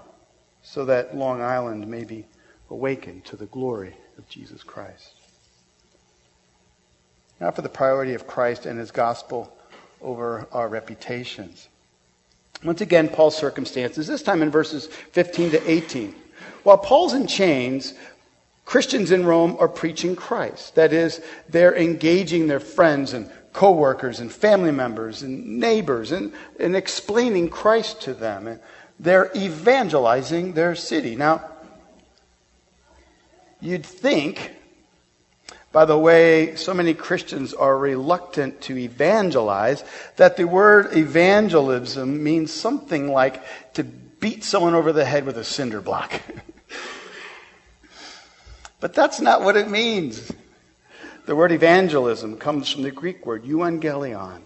so 0.62 0.84
that 0.84 1.16
Long 1.16 1.40
Island 1.40 1.86
may 1.88 2.04
be 2.04 2.26
awakened 2.68 3.24
to 3.26 3.36
the 3.36 3.46
glory 3.46 3.96
of 4.18 4.28
Jesus 4.28 4.62
Christ 4.62 5.19
not 7.40 7.56
for 7.56 7.62
the 7.62 7.68
priority 7.68 8.14
of 8.14 8.26
Christ 8.26 8.66
and 8.66 8.78
his 8.78 8.90
gospel 8.90 9.56
over 10.00 10.46
our 10.52 10.68
reputations. 10.68 11.68
Once 12.62 12.82
again, 12.82 13.08
Paul's 13.08 13.36
circumstances, 13.36 14.06
this 14.06 14.22
time 14.22 14.42
in 14.42 14.50
verses 14.50 14.86
15 14.86 15.52
to 15.52 15.70
18. 15.70 16.14
While 16.62 16.78
Paul's 16.78 17.14
in 17.14 17.26
chains, 17.26 17.94
Christians 18.66 19.10
in 19.10 19.24
Rome 19.24 19.56
are 19.58 19.68
preaching 19.68 20.14
Christ. 20.14 20.74
That 20.74 20.92
is, 20.92 21.22
they're 21.48 21.74
engaging 21.74 22.46
their 22.46 22.60
friends 22.60 23.14
and 23.14 23.30
coworkers 23.52 24.20
and 24.20 24.30
family 24.30 24.70
members 24.70 25.22
and 25.22 25.58
neighbors 25.58 26.12
and, 26.12 26.32
and 26.58 26.76
explaining 26.76 27.48
Christ 27.48 28.02
to 28.02 28.14
them. 28.14 28.46
And 28.46 28.60
they're 28.98 29.30
evangelizing 29.34 30.52
their 30.52 30.74
city. 30.74 31.16
Now, 31.16 31.50
you'd 33.60 33.86
think 33.86 34.52
by 35.72 35.84
the 35.84 35.98
way 35.98 36.56
so 36.56 36.74
many 36.74 36.94
Christians 36.94 37.54
are 37.54 37.78
reluctant 37.78 38.60
to 38.62 38.76
evangelize, 38.76 39.84
that 40.16 40.36
the 40.36 40.46
word 40.46 40.96
evangelism 40.96 42.22
means 42.22 42.52
something 42.52 43.12
like 43.12 43.42
to 43.74 43.84
beat 43.84 44.44
someone 44.44 44.74
over 44.74 44.92
the 44.92 45.04
head 45.04 45.24
with 45.24 45.38
a 45.38 45.44
cinder 45.44 45.80
block. 45.80 46.20
but 48.80 48.94
that's 48.94 49.20
not 49.20 49.42
what 49.42 49.56
it 49.56 49.70
means. 49.70 50.32
The 51.26 51.36
word 51.36 51.52
evangelism 51.52 52.36
comes 52.36 52.70
from 52.70 52.82
the 52.82 52.90
Greek 52.90 53.24
word 53.24 53.44
euangelion. 53.44 54.42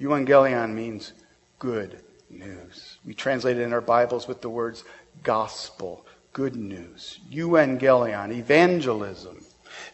Euangelion 0.00 0.74
means 0.74 1.12
good 1.58 1.98
news. 2.30 2.98
We 3.04 3.14
translate 3.14 3.56
it 3.56 3.62
in 3.62 3.72
our 3.72 3.80
Bibles 3.80 4.28
with 4.28 4.42
the 4.42 4.50
words 4.50 4.84
gospel, 5.24 6.06
good 6.32 6.54
news. 6.54 7.18
Euangelion, 7.32 8.32
evangelism. 8.32 9.44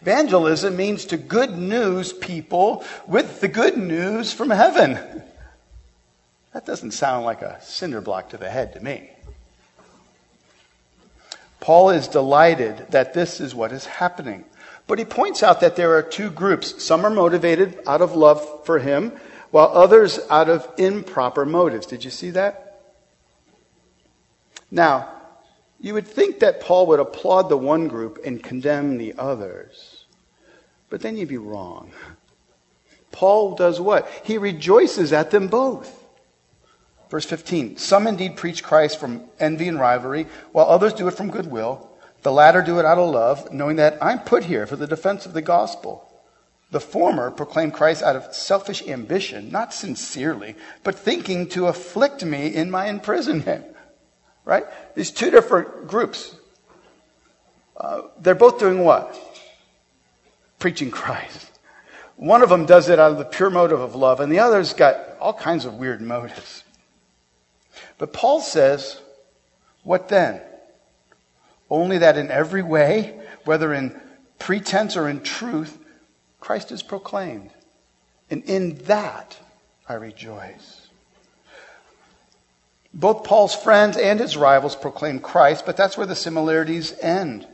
Evangelism 0.04 0.76
means 0.76 1.06
to 1.06 1.16
good 1.16 1.56
news 1.56 2.12
people 2.12 2.84
with 3.06 3.40
the 3.40 3.48
good 3.48 3.78
news 3.78 4.34
from 4.34 4.50
heaven. 4.50 4.98
That 6.52 6.66
doesn't 6.66 6.90
sound 6.90 7.24
like 7.24 7.40
a 7.40 7.58
cinder 7.62 8.02
block 8.02 8.28
to 8.28 8.36
the 8.36 8.50
head 8.50 8.74
to 8.74 8.80
me. 8.80 9.08
Paul 11.58 11.88
is 11.88 12.06
delighted 12.06 12.88
that 12.90 13.14
this 13.14 13.40
is 13.40 13.54
what 13.54 13.72
is 13.72 13.86
happening. 13.86 14.44
But 14.86 14.98
he 14.98 15.06
points 15.06 15.42
out 15.42 15.60
that 15.60 15.74
there 15.74 15.96
are 15.96 16.02
two 16.02 16.28
groups. 16.28 16.84
Some 16.84 17.06
are 17.06 17.10
motivated 17.10 17.78
out 17.86 18.02
of 18.02 18.14
love 18.14 18.66
for 18.66 18.80
him, 18.80 19.10
while 19.52 19.68
others 19.68 20.20
out 20.28 20.50
of 20.50 20.70
improper 20.76 21.46
motives. 21.46 21.86
Did 21.86 22.04
you 22.04 22.10
see 22.10 22.28
that? 22.32 22.82
Now, 24.70 25.08
you 25.80 25.94
would 25.94 26.06
think 26.06 26.40
that 26.40 26.60
Paul 26.60 26.88
would 26.88 27.00
applaud 27.00 27.48
the 27.48 27.56
one 27.56 27.88
group 27.88 28.18
and 28.22 28.42
condemn 28.42 28.98
the 28.98 29.14
others. 29.16 29.93
But 30.90 31.00
then 31.00 31.16
you'd 31.16 31.28
be 31.28 31.38
wrong. 31.38 31.90
Paul 33.10 33.54
does 33.54 33.80
what? 33.80 34.08
He 34.24 34.38
rejoices 34.38 35.12
at 35.12 35.30
them 35.30 35.48
both. 35.48 36.04
Verse 37.10 37.24
15 37.24 37.76
Some 37.76 38.06
indeed 38.06 38.36
preach 38.36 38.62
Christ 38.62 38.98
from 38.98 39.22
envy 39.38 39.68
and 39.68 39.78
rivalry, 39.78 40.26
while 40.52 40.66
others 40.66 40.94
do 40.94 41.06
it 41.06 41.14
from 41.14 41.30
goodwill. 41.30 41.90
The 42.22 42.32
latter 42.32 42.62
do 42.62 42.78
it 42.78 42.84
out 42.84 42.98
of 42.98 43.10
love, 43.10 43.52
knowing 43.52 43.76
that 43.76 43.98
I'm 44.02 44.20
put 44.20 44.44
here 44.44 44.66
for 44.66 44.76
the 44.76 44.86
defense 44.86 45.26
of 45.26 45.34
the 45.34 45.42
gospel. 45.42 46.10
The 46.70 46.80
former 46.80 47.30
proclaim 47.30 47.70
Christ 47.70 48.02
out 48.02 48.16
of 48.16 48.34
selfish 48.34 48.82
ambition, 48.88 49.52
not 49.52 49.72
sincerely, 49.72 50.56
but 50.82 50.96
thinking 50.96 51.48
to 51.50 51.68
afflict 51.68 52.24
me 52.24 52.48
in 52.48 52.70
my 52.70 52.86
imprisonment. 52.86 53.66
Right? 54.44 54.64
These 54.96 55.12
two 55.12 55.30
different 55.30 55.86
groups. 55.86 56.34
Uh, 57.76 58.02
they're 58.18 58.34
both 58.34 58.58
doing 58.58 58.82
what? 58.82 59.16
Preaching 60.58 60.90
Christ. 60.90 61.50
One 62.16 62.42
of 62.42 62.48
them 62.48 62.66
does 62.66 62.88
it 62.88 62.98
out 62.98 63.12
of 63.12 63.18
the 63.18 63.24
pure 63.24 63.50
motive 63.50 63.80
of 63.80 63.94
love, 63.94 64.20
and 64.20 64.30
the 64.30 64.38
other's 64.38 64.72
got 64.72 65.18
all 65.20 65.34
kinds 65.34 65.64
of 65.64 65.74
weird 65.74 66.00
motives. 66.00 66.62
But 67.98 68.12
Paul 68.12 68.40
says, 68.40 69.00
what 69.82 70.08
then? 70.08 70.40
Only 71.68 71.98
that 71.98 72.16
in 72.16 72.30
every 72.30 72.62
way, 72.62 73.20
whether 73.44 73.74
in 73.74 74.00
pretense 74.38 74.96
or 74.96 75.08
in 75.08 75.22
truth, 75.22 75.78
Christ 76.40 76.72
is 76.72 76.82
proclaimed. 76.82 77.50
And 78.30 78.44
in 78.44 78.76
that 78.84 79.36
I 79.88 79.94
rejoice. 79.94 80.88
Both 82.92 83.24
Paul's 83.24 83.54
friends 83.56 83.96
and 83.96 84.20
his 84.20 84.36
rivals 84.36 84.76
proclaim 84.76 85.18
Christ, 85.18 85.66
but 85.66 85.76
that's 85.76 85.96
where 85.96 86.06
the 86.06 86.14
similarities 86.14 86.96
end. 87.00 87.46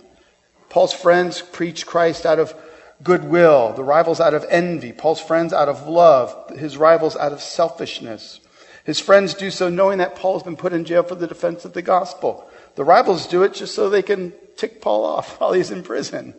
Paul's 0.68 0.92
friends 0.92 1.40
preach 1.40 1.86
Christ 1.86 2.26
out 2.26 2.38
of 2.38 2.54
goodwill, 3.02 3.72
the 3.72 3.84
rivals 3.84 4.20
out 4.20 4.34
of 4.34 4.44
envy, 4.48 4.92
Paul's 4.92 5.20
friends 5.20 5.52
out 5.52 5.68
of 5.68 5.86
love, 5.86 6.50
his 6.56 6.76
rivals 6.76 7.16
out 7.16 7.32
of 7.32 7.40
selfishness. 7.40 8.40
His 8.84 9.00
friends 9.00 9.34
do 9.34 9.50
so 9.50 9.68
knowing 9.68 9.98
that 9.98 10.16
Paul 10.16 10.34
has 10.34 10.42
been 10.42 10.56
put 10.56 10.72
in 10.72 10.84
jail 10.84 11.02
for 11.02 11.14
the 11.14 11.26
defense 11.26 11.64
of 11.64 11.72
the 11.72 11.82
gospel. 11.82 12.48
The 12.76 12.84
rivals 12.84 13.26
do 13.26 13.42
it 13.42 13.54
just 13.54 13.74
so 13.74 13.88
they 13.88 14.02
can 14.02 14.32
tick 14.56 14.80
Paul 14.80 15.04
off 15.04 15.40
while 15.40 15.52
he's 15.52 15.70
in 15.70 15.82
prison. 15.82 16.34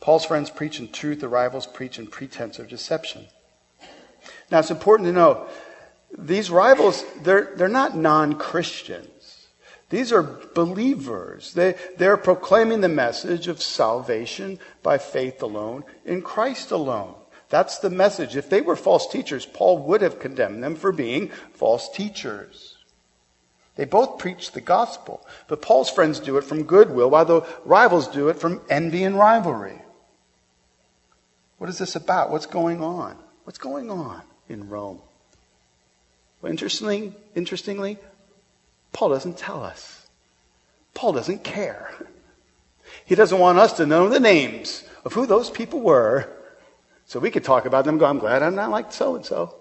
Paul's 0.00 0.24
friends 0.24 0.50
preach 0.50 0.78
in 0.78 0.90
truth, 0.90 1.20
the 1.20 1.28
rivals 1.28 1.66
preach 1.66 1.98
in 1.98 2.06
pretense 2.06 2.58
or 2.58 2.64
deception. 2.64 3.26
Now 4.50 4.60
it's 4.60 4.70
important 4.70 5.06
to 5.08 5.12
know 5.12 5.46
these 6.16 6.50
rivals, 6.50 7.04
they're, 7.22 7.52
they're 7.56 7.68
not 7.68 7.96
non 7.96 8.34
Christians. 8.34 9.06
These 9.90 10.12
are 10.12 10.22
believers. 10.54 11.54
They, 11.54 11.74
they're 11.96 12.18
proclaiming 12.18 12.82
the 12.82 12.88
message 12.88 13.48
of 13.48 13.62
salvation 13.62 14.58
by 14.82 14.98
faith 14.98 15.42
alone 15.42 15.84
in 16.04 16.20
Christ 16.20 16.70
alone. 16.70 17.14
That's 17.48 17.78
the 17.78 17.88
message. 17.88 18.36
If 18.36 18.50
they 18.50 18.60
were 18.60 18.76
false 18.76 19.10
teachers, 19.10 19.46
Paul 19.46 19.78
would 19.84 20.02
have 20.02 20.20
condemned 20.20 20.62
them 20.62 20.76
for 20.76 20.92
being 20.92 21.28
false 21.54 21.88
teachers. 21.88 22.76
They 23.76 23.86
both 23.86 24.18
preach 24.18 24.52
the 24.52 24.60
gospel, 24.60 25.26
but 25.46 25.62
Paul's 25.62 25.88
friends 25.88 26.20
do 26.20 26.36
it 26.36 26.44
from 26.44 26.64
goodwill, 26.64 27.08
while 27.10 27.24
the 27.24 27.46
rivals 27.64 28.08
do 28.08 28.28
it 28.28 28.38
from 28.38 28.60
envy 28.68 29.04
and 29.04 29.16
rivalry. 29.16 29.80
What 31.58 31.70
is 31.70 31.78
this 31.78 31.96
about? 31.96 32.30
What's 32.30 32.46
going 32.46 32.82
on? 32.82 33.16
What's 33.44 33.58
going 33.58 33.90
on 33.90 34.22
in 34.48 34.68
Rome? 34.68 35.00
Well, 36.42 36.50
interestingly, 36.50 37.14
interestingly, 37.34 37.98
Paul 38.92 39.10
doesn't 39.10 39.38
tell 39.38 39.62
us. 39.62 40.06
Paul 40.94 41.12
doesn't 41.12 41.44
care. 41.44 41.90
He 43.04 43.14
doesn't 43.14 43.38
want 43.38 43.58
us 43.58 43.74
to 43.74 43.86
know 43.86 44.08
the 44.08 44.20
names 44.20 44.84
of 45.04 45.12
who 45.12 45.26
those 45.26 45.50
people 45.50 45.80
were 45.80 46.28
so 47.08 47.18
we 47.18 47.30
could 47.30 47.44
talk 47.44 47.64
about 47.64 47.86
them 47.86 47.96
go, 47.96 48.04
I'm 48.04 48.18
glad 48.18 48.42
I'm 48.42 48.54
not 48.54 48.70
like 48.70 48.92
so 48.92 49.16
and 49.16 49.24
so. 49.24 49.54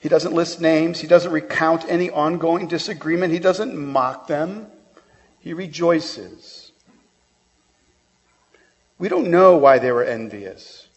He 0.00 0.08
doesn't 0.08 0.32
list 0.32 0.60
names. 0.60 1.00
He 1.00 1.06
doesn't 1.06 1.30
recount 1.30 1.84
any 1.88 2.10
ongoing 2.10 2.66
disagreement. 2.66 3.32
He 3.32 3.38
doesn't 3.38 3.76
mock 3.76 4.26
them. 4.26 4.66
He 5.38 5.52
rejoices. 5.52 6.72
We 8.98 9.08
don't 9.08 9.30
know 9.30 9.56
why 9.56 9.78
they 9.78 9.92
were 9.92 10.02
envious. 10.02 10.88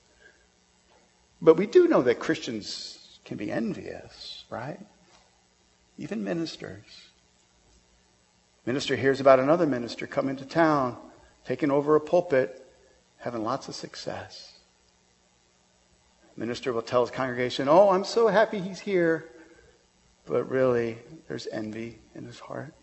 But 1.40 1.58
we 1.58 1.68
do 1.68 1.88
know 1.88 2.02
that 2.02 2.20
Christians 2.20 3.20
can 3.24 3.38
be 3.38 3.52
envious, 3.52 4.46
right? 4.50 4.80
Even 6.02 6.24
ministers. 6.24 7.10
Minister 8.66 8.96
hears 8.96 9.20
about 9.20 9.40
another 9.40 9.68
minister 9.68 10.08
coming 10.08 10.36
to 10.38 10.46
town, 10.46 10.98
taking 11.46 11.70
over 11.70 11.96
a 11.96 12.02
pulpit, 12.02 12.66
having 13.20 13.44
lots 13.44 13.68
of 13.68 13.76
success. 13.76 14.52
Minister 16.36 16.74
will 16.74 16.82
tell 16.82 17.02
his 17.02 17.12
congregation, 17.12 17.70
Oh, 17.70 17.90
I'm 17.90 18.04
so 18.04 18.30
happy 18.30 18.60
he's 18.60 18.80
here. 18.80 19.30
But 20.26 20.50
really, 20.50 20.98
there's 21.28 21.46
envy 21.52 22.00
in 22.16 22.26
his 22.26 22.40
heart. 22.40 22.74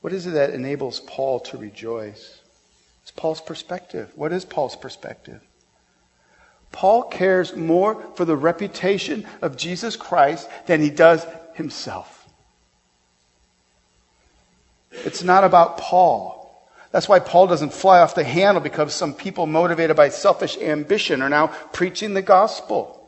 What 0.00 0.14
is 0.14 0.26
it 0.26 0.30
that 0.30 0.50
enables 0.54 1.00
Paul 1.00 1.38
to 1.40 1.58
rejoice? 1.58 2.40
It's 3.02 3.10
Paul's 3.10 3.42
perspective. 3.42 4.10
What 4.14 4.32
is 4.32 4.46
Paul's 4.46 4.76
perspective? 4.76 5.42
Paul 6.74 7.04
cares 7.04 7.54
more 7.54 8.02
for 8.16 8.24
the 8.24 8.34
reputation 8.34 9.26
of 9.40 9.56
Jesus 9.56 9.94
Christ 9.94 10.50
than 10.66 10.80
he 10.80 10.90
does 10.90 11.24
himself. 11.54 12.28
It's 14.90 15.22
not 15.22 15.44
about 15.44 15.78
Paul. 15.78 16.68
That's 16.90 17.08
why 17.08 17.20
Paul 17.20 17.46
doesn't 17.46 17.72
fly 17.72 18.00
off 18.00 18.16
the 18.16 18.24
handle 18.24 18.60
because 18.60 18.92
some 18.92 19.14
people 19.14 19.46
motivated 19.46 19.94
by 19.94 20.08
selfish 20.08 20.58
ambition 20.58 21.22
are 21.22 21.28
now 21.28 21.46
preaching 21.72 22.12
the 22.12 22.22
gospel. 22.22 23.00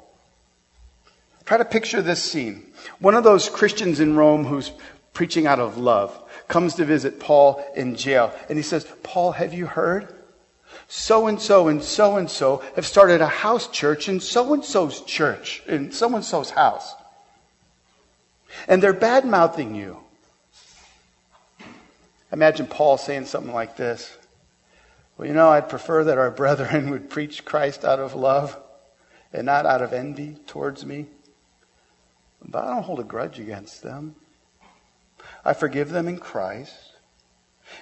Try 1.44 1.58
to 1.58 1.64
picture 1.64 2.02
this 2.02 2.22
scene. 2.22 2.66
One 3.00 3.16
of 3.16 3.24
those 3.24 3.48
Christians 3.48 3.98
in 3.98 4.14
Rome 4.14 4.44
who's 4.44 4.70
preaching 5.12 5.48
out 5.48 5.58
of 5.58 5.76
love 5.76 6.16
comes 6.46 6.76
to 6.76 6.84
visit 6.84 7.18
Paul 7.18 7.64
in 7.74 7.96
jail. 7.96 8.32
And 8.48 8.56
he 8.56 8.62
says, 8.62 8.86
Paul, 9.02 9.32
have 9.32 9.52
you 9.52 9.66
heard? 9.66 10.15
So 10.88 11.26
and 11.26 11.40
so 11.40 11.68
and 11.68 11.82
so 11.82 12.16
and 12.16 12.30
so 12.30 12.62
have 12.74 12.86
started 12.86 13.20
a 13.20 13.26
house 13.26 13.68
church 13.68 14.08
in 14.08 14.20
so 14.20 14.54
and 14.54 14.64
so's 14.64 15.00
church, 15.02 15.62
in 15.66 15.90
so 15.92 16.14
and 16.14 16.24
so's 16.24 16.50
house. 16.50 16.94
And 18.68 18.82
they're 18.82 18.92
bad 18.92 19.24
mouthing 19.24 19.74
you. 19.74 19.98
Imagine 22.32 22.66
Paul 22.66 22.98
saying 22.98 23.26
something 23.26 23.52
like 23.52 23.76
this 23.76 24.16
Well, 25.16 25.28
you 25.28 25.34
know, 25.34 25.50
I'd 25.50 25.68
prefer 25.68 26.04
that 26.04 26.18
our 26.18 26.30
brethren 26.30 26.90
would 26.90 27.10
preach 27.10 27.44
Christ 27.44 27.84
out 27.84 27.98
of 27.98 28.14
love 28.14 28.56
and 29.32 29.46
not 29.46 29.66
out 29.66 29.82
of 29.82 29.92
envy 29.92 30.36
towards 30.46 30.84
me. 30.84 31.06
But 32.44 32.64
I 32.64 32.74
don't 32.74 32.84
hold 32.84 33.00
a 33.00 33.04
grudge 33.04 33.40
against 33.40 33.82
them. 33.82 34.14
I 35.44 35.52
forgive 35.52 35.90
them 35.90 36.06
in 36.06 36.18
Christ. 36.18 36.95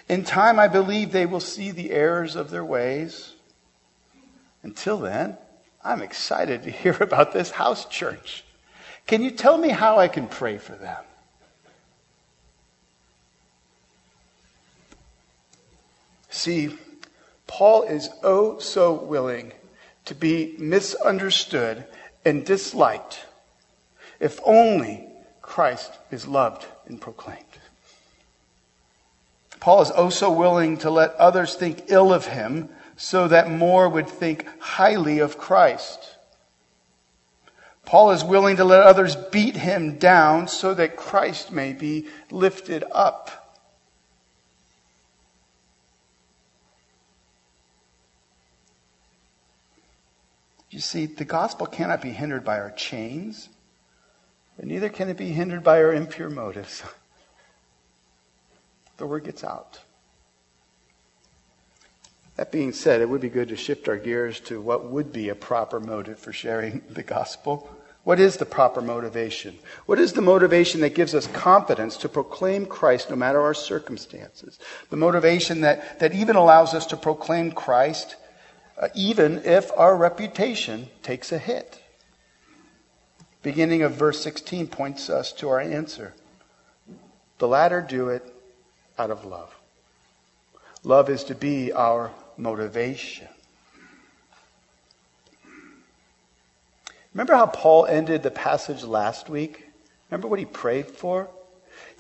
In 0.09 0.25
time, 0.25 0.59
I 0.59 0.68
believe 0.68 1.12
they 1.12 1.27
will 1.27 1.40
see 1.40 1.70
the 1.70 1.90
errors 1.90 2.37
of 2.37 2.51
their 2.51 2.64
ways. 2.64 3.35
Until 4.62 4.99
then, 4.99 5.37
I'm 5.83 6.03
excited 6.03 6.62
to 6.62 6.70
hear 6.70 6.97
about 7.01 7.33
this 7.33 7.51
house 7.51 7.85
church. 7.87 8.44
Can 9.07 9.23
you 9.23 9.31
tell 9.31 9.59
me 9.59 9.68
how 9.68 9.99
I 9.99 10.09
can 10.09 10.27
pray 10.27 10.59
for 10.59 10.73
them? 10.73 11.05
See, 16.31 16.77
Paul 17.47 17.85
is 17.85 18.09
oh 18.23 18.59
so 18.59 18.92
willing 18.92 19.53
to 20.07 20.14
be 20.14 20.57
misunderstood 20.59 21.85
and 22.25 22.44
disliked 22.44 23.25
if 24.20 24.40
only 24.44 25.07
Christ 25.42 25.92
is 26.11 26.27
loved 26.27 26.66
and 26.87 27.01
proclaimed. 27.01 27.54
Paul 29.64 29.81
is 29.81 29.92
oh 29.96 30.11
so 30.11 30.31
willing 30.31 30.77
to 30.81 30.90
let 30.90 31.14
others 31.14 31.55
think 31.55 31.85
ill 31.87 32.12
of 32.12 32.27
him 32.27 32.68
so 32.98 33.29
that 33.29 33.50
more 33.50 33.88
would 33.88 34.07
think 34.11 34.46
highly 34.61 35.20
of 35.20 35.38
Christ. 35.38 36.18
Paul 37.87 38.11
is 38.11 38.22
willing 38.22 38.59
to 38.59 38.64
let 38.64 38.83
others 38.83 39.16
beat 39.16 39.57
him 39.57 39.96
down 39.96 40.48
so 40.48 40.74
that 40.74 40.96
Christ 40.96 41.50
may 41.50 41.72
be 41.72 42.09
lifted 42.31 42.85
up. 42.92 43.57
You 50.68 50.81
see, 50.81 51.07
the 51.07 51.24
gospel 51.24 51.66
cannot 51.66 52.03
be 52.03 52.11
hindered 52.11 52.44
by 52.44 52.61
our 52.61 52.72
chains, 52.72 53.48
but 54.59 54.66
neither 54.66 54.90
can 54.90 55.09
it 55.09 55.16
be 55.16 55.31
hindered 55.31 55.64
by 55.64 55.83
our 55.83 55.94
impure 55.94 56.29
motives. 56.29 56.83
the 58.96 59.07
word 59.07 59.24
gets 59.24 59.44
out. 59.44 59.80
That 62.37 62.50
being 62.50 62.72
said, 62.72 63.00
it 63.00 63.09
would 63.09 63.20
be 63.20 63.28
good 63.28 63.48
to 63.48 63.57
shift 63.57 63.88
our 63.88 63.96
gears 63.96 64.40
to 64.40 64.61
what 64.61 64.87
would 64.87 65.12
be 65.12 65.28
a 65.28 65.35
proper 65.35 65.78
motive 65.78 66.18
for 66.18 66.33
sharing 66.33 66.83
the 66.90 67.02
gospel. 67.02 67.70
What 68.02 68.20
is 68.20 68.37
the 68.37 68.44
proper 68.44 68.83
motivation? 68.83 69.59
What 69.87 69.98
is 69.98 70.12
the 70.12 70.20
motivation 70.20 70.83
that 70.83 70.94
gives 70.94 71.14
us 71.14 71.26
confidence 71.28 71.96
to 71.98 72.09
proclaim 72.09 72.66
Christ 72.66 73.09
no 73.09 73.16
matter 73.16 73.40
our 73.40 73.54
circumstances? 73.54 74.59
The 74.90 74.96
motivation 74.96 75.62
that, 75.62 76.00
that 76.00 76.12
even 76.12 76.37
allows 76.37 76.74
us 76.74 76.87
to 76.87 76.96
proclaim 76.96 77.52
Christ 77.52 78.16
uh, 78.76 78.88
even 78.94 79.42
if 79.44 79.70
our 79.76 79.96
reputation 79.96 80.88
takes 81.02 81.33
a 81.33 81.38
hit. 81.38 81.80
Beginning 83.42 83.83
of 83.83 83.92
verse 83.92 84.20
16 84.22 84.66
points 84.66 85.09
us 85.09 85.33
to 85.35 85.48
our 85.48 85.61
answer. 85.61 86.14
The 87.38 87.48
latter 87.48 87.80
do 87.80 88.09
it 88.09 88.34
out 88.98 89.11
of 89.11 89.24
love. 89.24 89.54
Love 90.83 91.09
is 91.09 91.24
to 91.24 91.35
be 91.35 91.72
our 91.72 92.11
motivation. 92.37 93.28
Remember 97.12 97.35
how 97.35 97.46
Paul 97.46 97.87
ended 97.87 98.22
the 98.22 98.30
passage 98.30 98.83
last 98.83 99.28
week? 99.28 99.68
Remember 100.11 100.28
what 100.28 100.38
he 100.38 100.44
prayed 100.44 100.88
for? 100.88 101.28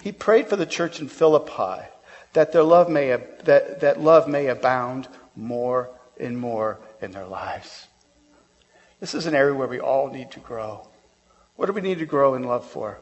He 0.02 0.12
prayed 0.12 0.48
for 0.48 0.56
the 0.56 0.66
church 0.66 1.00
in 1.00 1.08
Philippi 1.08 1.86
that 2.34 2.52
their 2.52 2.62
love 2.62 2.90
may 2.90 3.16
that, 3.44 3.80
that 3.80 4.00
love 4.00 4.28
may 4.28 4.48
abound 4.48 5.08
more 5.34 5.88
and 6.18 6.38
more 6.38 6.78
in 7.00 7.12
their 7.12 7.26
lives. 7.26 7.86
This 9.00 9.14
is 9.14 9.26
an 9.26 9.34
area 9.34 9.54
where 9.54 9.68
we 9.68 9.80
all 9.80 10.10
need 10.10 10.30
to 10.32 10.40
grow. 10.40 10.86
What 11.56 11.66
do 11.66 11.72
we 11.72 11.80
need 11.80 12.00
to 12.00 12.06
grow 12.06 12.34
in 12.34 12.42
love 12.42 12.68
for? 12.68 12.98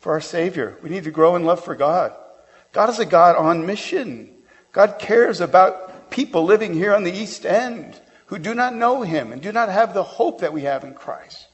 For 0.00 0.12
our 0.12 0.20
Savior. 0.20 0.76
We 0.82 0.90
need 0.90 1.04
to 1.04 1.10
grow 1.10 1.36
in 1.36 1.44
love 1.44 1.64
for 1.64 1.74
God. 1.76 2.12
God 2.72 2.90
is 2.90 2.98
a 2.98 3.06
God 3.06 3.36
on 3.36 3.66
mission. 3.66 4.30
God 4.72 4.98
cares 4.98 5.40
about 5.40 6.10
people 6.10 6.44
living 6.44 6.74
here 6.74 6.94
on 6.94 7.04
the 7.04 7.12
East 7.12 7.44
End 7.44 8.00
who 8.26 8.38
do 8.38 8.54
not 8.54 8.74
know 8.74 9.02
him 9.02 9.30
and 9.32 9.42
do 9.42 9.52
not 9.52 9.68
have 9.68 9.92
the 9.92 10.02
hope 10.02 10.40
that 10.40 10.52
we 10.52 10.62
have 10.62 10.84
in 10.84 10.94
Christ. 10.94 11.48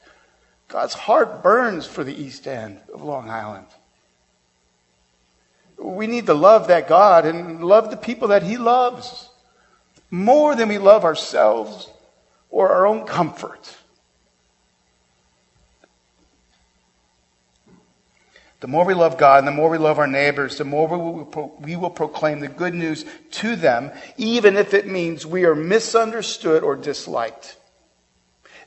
God's 0.69 0.93
heart 0.93 1.43
burns 1.43 1.85
for 1.85 2.03
the 2.03 2.15
East 2.15 2.47
End 2.47 2.79
of 2.93 3.01
Long 3.01 3.29
Island. 3.29 3.65
We 5.77 6.07
need 6.07 6.27
to 6.27 6.33
love 6.33 6.67
that 6.67 6.87
God 6.87 7.25
and 7.25 7.63
love 7.63 7.89
the 7.89 7.97
people 7.97 8.29
that 8.29 8.43
he 8.43 8.57
loves 8.57 9.29
more 10.11 10.55
than 10.55 10.69
we 10.69 10.77
love 10.77 11.05
ourselves 11.05 11.89
or 12.49 12.69
our 12.69 12.85
own 12.85 13.05
comfort. 13.05 13.77
The 18.59 18.67
more 18.67 18.83
we 18.83 18.93
love 18.93 19.17
God 19.17 19.39
and 19.39 19.47
the 19.47 19.53
more 19.53 19.69
we 19.69 19.77
love 19.77 19.99
our 19.99 20.07
neighbors, 20.07 20.57
the 20.57 20.65
more 20.65 20.87
we 20.87 20.97
will, 20.97 21.25
pro- 21.25 21.53
we 21.61 21.75
will 21.77 21.89
proclaim 21.89 22.41
the 22.41 22.49
good 22.49 22.73
news 22.73 23.05
to 23.31 23.55
them, 23.55 23.91
even 24.17 24.57
if 24.57 24.73
it 24.73 24.85
means 24.85 25.25
we 25.25 25.45
are 25.45 25.55
misunderstood 25.55 26.61
or 26.61 26.75
disliked. 26.75 27.55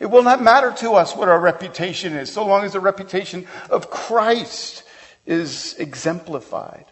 It 0.01 0.07
will 0.07 0.23
not 0.23 0.43
matter 0.43 0.73
to 0.79 0.93
us 0.95 1.15
what 1.15 1.29
our 1.29 1.39
reputation 1.39 2.15
is, 2.15 2.33
so 2.33 2.47
long 2.47 2.65
as 2.65 2.73
the 2.73 2.81
reputation 2.81 3.47
of 3.69 3.91
Christ 3.91 4.83
is 5.27 5.75
exemplified. 5.79 6.87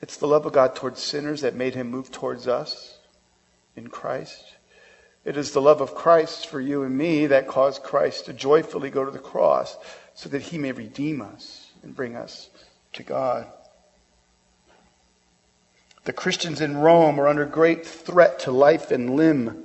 It's 0.00 0.16
the 0.16 0.26
love 0.26 0.46
of 0.46 0.52
God 0.52 0.74
towards 0.74 1.02
sinners 1.02 1.40
that 1.42 1.54
made 1.54 1.74
him 1.74 1.90
move 1.90 2.10
towards 2.10 2.48
us 2.48 2.98
in 3.76 3.88
Christ. 3.88 4.56
It 5.24 5.36
is 5.36 5.52
the 5.52 5.62
love 5.62 5.80
of 5.80 5.94
Christ 5.94 6.48
for 6.48 6.60
you 6.60 6.82
and 6.82 6.96
me 6.96 7.26
that 7.26 7.46
caused 7.46 7.82
Christ 7.82 8.26
to 8.26 8.32
joyfully 8.32 8.90
go 8.90 9.04
to 9.04 9.10
the 9.10 9.18
cross 9.18 9.76
so 10.14 10.28
that 10.30 10.42
he 10.42 10.58
may 10.58 10.72
redeem 10.72 11.22
us 11.22 11.70
and 11.82 11.94
bring 11.94 12.16
us 12.16 12.50
to 12.94 13.02
God. 13.02 13.46
The 16.04 16.12
Christians 16.12 16.60
in 16.60 16.76
Rome 16.76 17.20
are 17.20 17.28
under 17.28 17.46
great 17.46 17.86
threat 17.86 18.40
to 18.40 18.50
life 18.50 18.90
and 18.90 19.14
limb. 19.14 19.64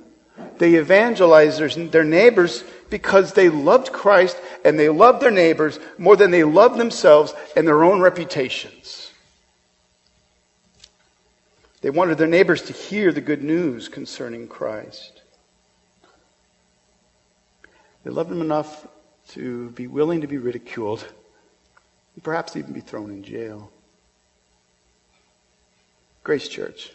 They 0.58 0.76
evangelized 0.76 1.58
their 1.90 2.04
neighbors 2.04 2.62
because 2.90 3.32
they 3.32 3.48
loved 3.48 3.92
Christ 3.92 4.36
and 4.64 4.78
they 4.78 4.88
loved 4.88 5.20
their 5.20 5.32
neighbors 5.32 5.80
more 5.98 6.16
than 6.16 6.30
they 6.30 6.44
loved 6.44 6.78
themselves 6.78 7.34
and 7.56 7.66
their 7.66 7.82
own 7.82 8.00
reputations. 8.00 9.12
They 11.80 11.90
wanted 11.90 12.18
their 12.18 12.28
neighbors 12.28 12.62
to 12.62 12.72
hear 12.72 13.12
the 13.12 13.20
good 13.20 13.42
news 13.42 13.88
concerning 13.88 14.46
Christ. 14.46 15.17
They 18.08 18.14
loved 18.14 18.32
him 18.32 18.40
enough 18.40 18.86
to 19.32 19.68
be 19.72 19.86
willing 19.86 20.22
to 20.22 20.26
be 20.26 20.38
ridiculed, 20.38 21.06
and 22.14 22.24
perhaps 22.24 22.56
even 22.56 22.72
be 22.72 22.80
thrown 22.80 23.10
in 23.10 23.22
jail. 23.22 23.70
Grace 26.24 26.48
Church. 26.48 26.90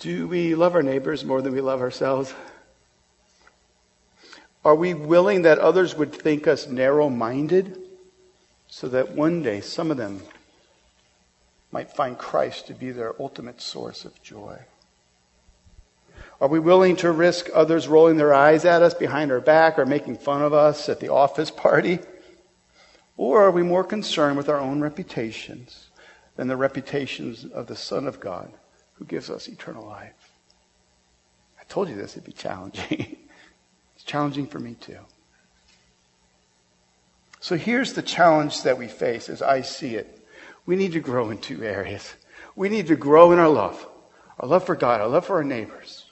Do 0.00 0.26
we 0.26 0.56
love 0.56 0.74
our 0.74 0.82
neighbors 0.82 1.24
more 1.24 1.40
than 1.40 1.52
we 1.52 1.60
love 1.60 1.82
ourselves? 1.82 2.34
Are 4.64 4.74
we 4.74 4.92
willing 4.92 5.42
that 5.42 5.60
others 5.60 5.94
would 5.94 6.12
think 6.12 6.48
us 6.48 6.66
narrow 6.66 7.08
minded 7.08 7.78
so 8.66 8.88
that 8.88 9.12
one 9.12 9.40
day 9.40 9.60
some 9.60 9.92
of 9.92 9.98
them 9.98 10.20
might 11.70 11.92
find 11.92 12.18
Christ 12.18 12.66
to 12.66 12.74
be 12.74 12.90
their 12.90 13.14
ultimate 13.22 13.60
source 13.60 14.04
of 14.04 14.20
joy? 14.20 14.58
Are 16.40 16.48
we 16.48 16.58
willing 16.58 16.96
to 16.96 17.10
risk 17.10 17.48
others 17.54 17.88
rolling 17.88 18.18
their 18.18 18.34
eyes 18.34 18.64
at 18.64 18.82
us 18.82 18.92
behind 18.92 19.32
our 19.32 19.40
back 19.40 19.78
or 19.78 19.86
making 19.86 20.18
fun 20.18 20.42
of 20.42 20.52
us 20.52 20.88
at 20.88 21.00
the 21.00 21.10
office 21.10 21.50
party? 21.50 22.00
Or 23.16 23.42
are 23.42 23.50
we 23.50 23.62
more 23.62 23.84
concerned 23.84 24.36
with 24.36 24.48
our 24.48 24.58
own 24.58 24.80
reputations 24.80 25.88
than 26.36 26.48
the 26.48 26.56
reputations 26.56 27.46
of 27.46 27.66
the 27.66 27.76
Son 27.76 28.06
of 28.06 28.20
God 28.20 28.52
who 28.94 29.06
gives 29.06 29.30
us 29.30 29.48
eternal 29.48 29.86
life? 29.86 30.30
I 31.58 31.64
told 31.68 31.88
you 31.88 31.94
this 31.94 32.14
would 32.14 32.24
be 32.24 32.32
challenging. 32.32 33.16
it's 33.94 34.04
challenging 34.04 34.46
for 34.46 34.58
me 34.58 34.74
too. 34.74 34.98
So 37.40 37.56
here's 37.56 37.94
the 37.94 38.02
challenge 38.02 38.62
that 38.64 38.76
we 38.76 38.88
face 38.88 39.28
as 39.30 39.40
I 39.40 39.62
see 39.62 39.94
it. 39.94 40.26
We 40.66 40.76
need 40.76 40.92
to 40.92 41.00
grow 41.00 41.30
in 41.30 41.38
two 41.38 41.62
areas. 41.62 42.14
We 42.56 42.68
need 42.68 42.88
to 42.88 42.96
grow 42.96 43.32
in 43.32 43.38
our 43.38 43.48
love. 43.48 43.86
Our 44.38 44.48
love 44.48 44.64
for 44.64 44.74
God, 44.74 45.00
our 45.00 45.08
love 45.08 45.26
for 45.26 45.36
our 45.36 45.44
neighbors. 45.44 46.05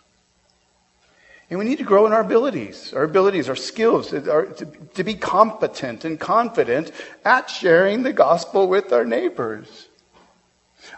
And 1.55 1.61
we 1.61 1.67
need 1.67 1.79
to 1.79 1.85
grow 1.85 2.05
in 2.05 2.13
our 2.13 2.23
abilities, 2.23 2.93
our 2.95 3.05
abilities, 3.05 3.49
our 3.49 3.55
skills, 3.55 4.13
our, 4.13 4.47
to, 4.47 4.67
to 4.67 5.05
be 5.05 5.15
competent 5.15 6.05
and 6.05 6.19
confident 6.19 6.91
at 7.25 7.49
sharing 7.49 8.03
the 8.03 8.13
gospel 8.13 8.67
with 8.67 8.93
our 8.93 9.05
neighbors. 9.05 9.87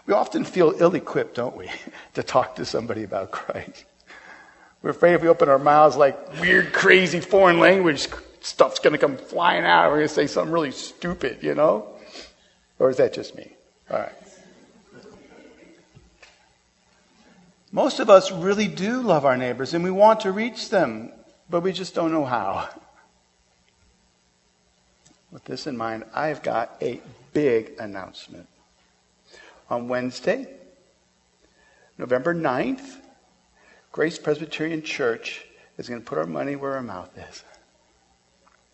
We 0.07 0.15
often 0.15 0.47
feel 0.47 0.73
ill 0.79 0.95
equipped, 0.95 1.35
don't 1.35 1.59
we, 1.59 1.71
to 2.15 2.23
talk 2.23 2.57
to 2.57 2.65
somebody 2.65 3.03
about 3.03 3.33
Christ. 3.33 3.85
We're 4.81 4.93
afraid 4.93 5.13
if 5.13 5.21
we 5.21 5.29
open 5.29 5.51
our 5.51 5.59
mouths 5.59 5.95
like 5.95 6.41
weird, 6.41 6.73
crazy 6.73 7.21
foreign 7.21 7.61
language 7.61 8.09
stuff's 8.41 8.79
going 8.79 8.95
to 8.95 8.99
come 8.99 9.19
flying 9.19 9.67
out. 9.67 9.91
We're 9.91 9.97
going 9.97 10.09
to 10.09 10.15
say 10.15 10.27
something 10.27 10.55
really 10.55 10.73
stupid, 10.73 11.43
you 11.43 11.55
know? 11.55 11.87
Or 12.79 12.89
is 12.89 12.97
that 12.97 13.13
just 13.13 13.37
me? 13.37 13.53
All 13.91 13.99
right. 13.99 14.26
Most 17.77 18.01
of 18.01 18.09
us 18.09 18.33
really 18.33 18.69
do 18.69 19.03
love 19.03 19.27
our 19.27 19.37
neighbors 19.37 19.75
and 19.75 19.85
we 19.85 19.91
want 19.91 20.21
to 20.21 20.33
reach 20.33 20.71
them, 20.71 21.13
but 21.51 21.61
we 21.61 21.73
just 21.73 21.95
don't 21.95 22.11
know 22.11 22.25
how. 22.25 22.71
With 25.31 25.45
this 25.45 25.67
in 25.67 25.77
mind, 25.77 26.05
I've 26.15 26.43
got 26.43 26.75
a 26.81 27.03
big 27.35 27.73
announcement. 27.79 28.49
On 29.69 29.89
Wednesday, 29.89 30.47
November 31.99 32.35
9th, 32.35 32.97
Grace 33.93 34.19
Presbyterian 34.19 34.81
Church 34.81 35.45
is 35.77 35.87
going 35.87 36.01
to 36.01 36.07
put 36.07 36.17
our 36.17 36.25
money 36.25 36.57
where 36.57 36.77
our 36.77 36.83
mouth 36.83 37.11
is. 37.29 37.45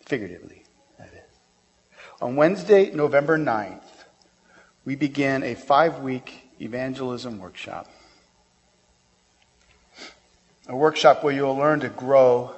Figuratively, 0.05 0.63
that 0.97 1.09
is. 1.09 1.39
On 2.21 2.37
Wednesday, 2.37 2.89
November 2.91 3.37
9th, 3.37 3.81
we 4.85 4.95
begin 4.95 5.43
a 5.43 5.55
five 5.55 5.99
week 5.99 6.47
evangelism 6.61 7.39
workshop 7.39 7.89
a 10.67 10.75
workshop 10.75 11.23
where 11.23 11.33
you'll 11.33 11.55
learn 11.55 11.81
to 11.81 11.89
grow 11.89 12.55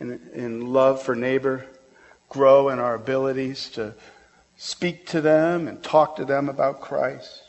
in, 0.00 0.20
in 0.32 0.72
love 0.72 1.02
for 1.02 1.14
neighbor, 1.14 1.66
grow 2.28 2.68
in 2.68 2.78
our 2.78 2.94
abilities 2.94 3.68
to 3.70 3.94
speak 4.56 5.06
to 5.06 5.20
them 5.20 5.68
and 5.68 5.82
talk 5.82 6.16
to 6.16 6.24
them 6.24 6.48
about 6.48 6.80
Christ. 6.80 7.42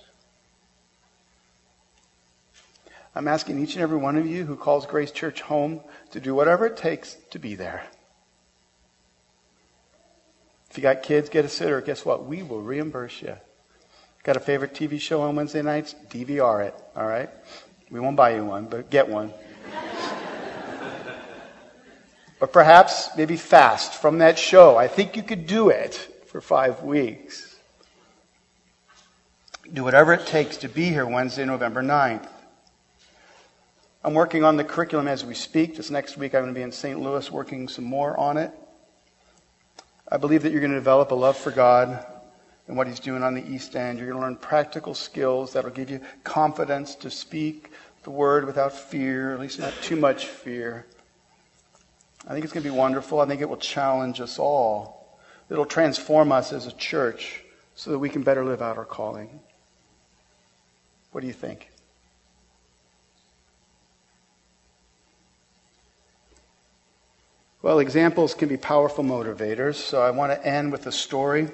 I'm 3.15 3.28
asking 3.28 3.60
each 3.60 3.73
and 3.73 3.82
every 3.82 3.97
one 3.97 4.15
of 4.17 4.28
you 4.28 4.45
who 4.45 4.56
calls 4.56 4.86
Grace 4.86 5.12
Church 5.12 5.41
home 5.41 5.82
to 6.12 6.19
do 6.19 6.36
whatever 6.36 6.67
it 6.67 6.78
takes 6.78 7.15
to 7.32 7.39
be 7.39 7.56
there. 7.56 7.84
If 10.69 10.78
you 10.78 10.84
got 10.84 11.02
kids, 11.02 11.30
get 11.30 11.43
a 11.43 11.50
sitter. 11.50 11.82
Guess 11.82 12.06
what? 12.06 12.26
We 12.26 12.43
will 12.43 12.62
reimburse 12.62 13.21
you. 13.21 13.36
Got 14.23 14.38
a 14.38 14.39
favorite 14.39 14.76
TV 14.76 15.00
show 15.00 15.21
on 15.21 15.36
Wednesday 15.36 15.62
nights? 15.62 15.95
DVR 16.10 16.67
it, 16.67 16.76
all 16.95 17.08
right? 17.08 17.30
We 17.89 18.00
won't 18.00 18.17
buy 18.17 18.36
you 18.36 18.43
one, 18.43 18.65
but 18.65 18.91
get 18.91 19.08
one. 19.08 19.34
Or 22.39 22.47
perhaps 22.47 23.10
maybe 23.17 23.38
fast 23.38 23.93
from 23.93 24.19
that 24.19 24.38
show. 24.38 24.78
I 24.78 24.88
think 24.88 25.15
you 25.15 25.23
could 25.23 25.47
do 25.47 25.69
it 25.69 25.93
for 26.28 26.41
five 26.41 26.84
weeks. 26.84 27.56
Do 29.71 29.84
whatever 29.84 30.13
it 30.13 30.28
takes 30.28 30.58
to 30.58 30.69
be 30.69 30.86
here 30.86 31.06
Wednesday, 31.06 31.45
November 31.45 31.82
9th. 31.82 32.28
I'm 34.04 34.13
working 34.13 34.43
on 34.45 34.56
the 34.56 34.63
curriculum 34.63 35.08
as 35.08 35.26
we 35.26 35.34
speak. 35.34 35.76
This 35.76 35.89
next 35.89 36.17
week 36.17 36.34
I'm 36.34 36.43
going 36.43 36.54
to 36.54 36.58
be 36.58 36.63
in 36.63 36.71
St. 36.71 37.00
Louis 37.00 37.30
working 37.32 37.67
some 37.67 37.84
more 37.84 38.17
on 38.17 38.38
it. 38.38 38.52
I 40.10 40.15
believe 40.15 40.44
that 40.44 40.52
you're 40.52 40.62
going 40.62 40.71
to 40.71 40.77
develop 40.77 41.12
a 41.12 41.15
love 41.15 41.35
for 41.35 41.52
God 41.52 42.06
and 42.67 42.77
what 42.77 42.88
He's 42.88 43.02
doing 43.02 43.23
on 43.23 43.33
the 43.33 43.46
East 43.46 43.75
End. 43.75 44.00
You're 44.00 44.08
going 44.08 44.21
to 44.21 44.25
learn 44.25 44.38
practical 44.38 44.94
skills 44.94 45.52
that 45.54 45.65
will 45.65 45.71
give 45.71 45.90
you 45.90 46.00
confidence 46.23 46.96
to 46.96 47.12
speak 47.12 47.71
the 48.04 48.12
Word 48.12 48.46
without 48.46 48.71
fear, 48.71 49.33
at 49.33 49.40
least 49.42 49.60
not 49.60 49.73
too 49.81 49.98
much 49.98 50.27
fear. 50.27 50.85
I 52.28 52.34
think 52.34 52.44
it's 52.44 52.54
going 52.54 52.63
to 52.63 52.69
be 52.69 52.75
wonderful. 52.75 53.21
I 53.21 53.25
think 53.25 53.42
it 53.42 53.48
will 53.48 53.58
challenge 53.58 54.19
us 54.19 54.38
all. 54.38 55.17
It'll 55.50 55.65
transform 55.65 56.32
us 56.32 56.52
as 56.52 56.67
a 56.67 56.73
church 56.73 57.42
so 57.75 57.92
that 57.92 58.00
we 58.00 58.10
can 58.10 58.21
better 58.21 58.44
live 58.44 58.62
out 58.62 58.78
our 58.78 58.86
calling. 58.86 59.40
What 61.12 61.21
do 61.21 61.28
you 61.28 61.34
think? 61.34 61.69
Well, 67.62 67.80
examples 67.80 68.34
can 68.34 68.50
be 68.50 68.58
powerful 68.58 69.04
motivators, 69.04 69.75
so 69.75 70.02
I 70.02 70.12
want 70.12 70.32
to 70.32 70.46
end 70.46 70.71
with 70.71 70.86
a 70.86 70.92
story 70.92 71.50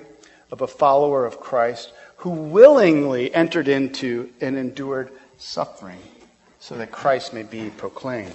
of 0.51 0.61
a 0.61 0.67
follower 0.67 1.25
of 1.25 1.39
Christ 1.39 1.91
who 2.17 2.29
willingly 2.29 3.33
entered 3.33 3.67
into 3.67 4.29
and 4.41 4.57
endured 4.57 5.11
suffering 5.37 5.99
so 6.59 6.77
that 6.77 6.91
Christ 6.91 7.33
may 7.33 7.43
be 7.43 7.69
proclaimed. 7.71 8.33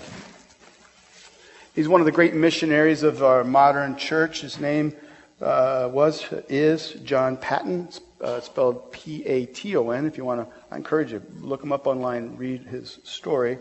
He's 1.78 1.86
one 1.86 2.00
of 2.00 2.06
the 2.06 2.10
great 2.10 2.34
missionaries 2.34 3.04
of 3.04 3.22
our 3.22 3.44
modern 3.44 3.94
church. 3.94 4.40
His 4.40 4.58
name 4.58 4.96
uh, 5.40 5.88
was, 5.92 6.26
is 6.48 6.94
John 7.04 7.36
Paton, 7.36 7.90
uh, 8.20 8.40
spelled 8.40 8.90
P 8.90 9.24
A 9.24 9.46
T 9.46 9.76
O 9.76 9.90
N. 9.90 10.04
If 10.04 10.18
you 10.18 10.24
want 10.24 10.40
to, 10.40 10.56
I 10.72 10.76
encourage 10.76 11.12
you, 11.12 11.22
look 11.40 11.62
him 11.62 11.70
up 11.70 11.86
online, 11.86 12.36
read 12.36 12.62
his 12.62 12.98
story. 13.04 13.58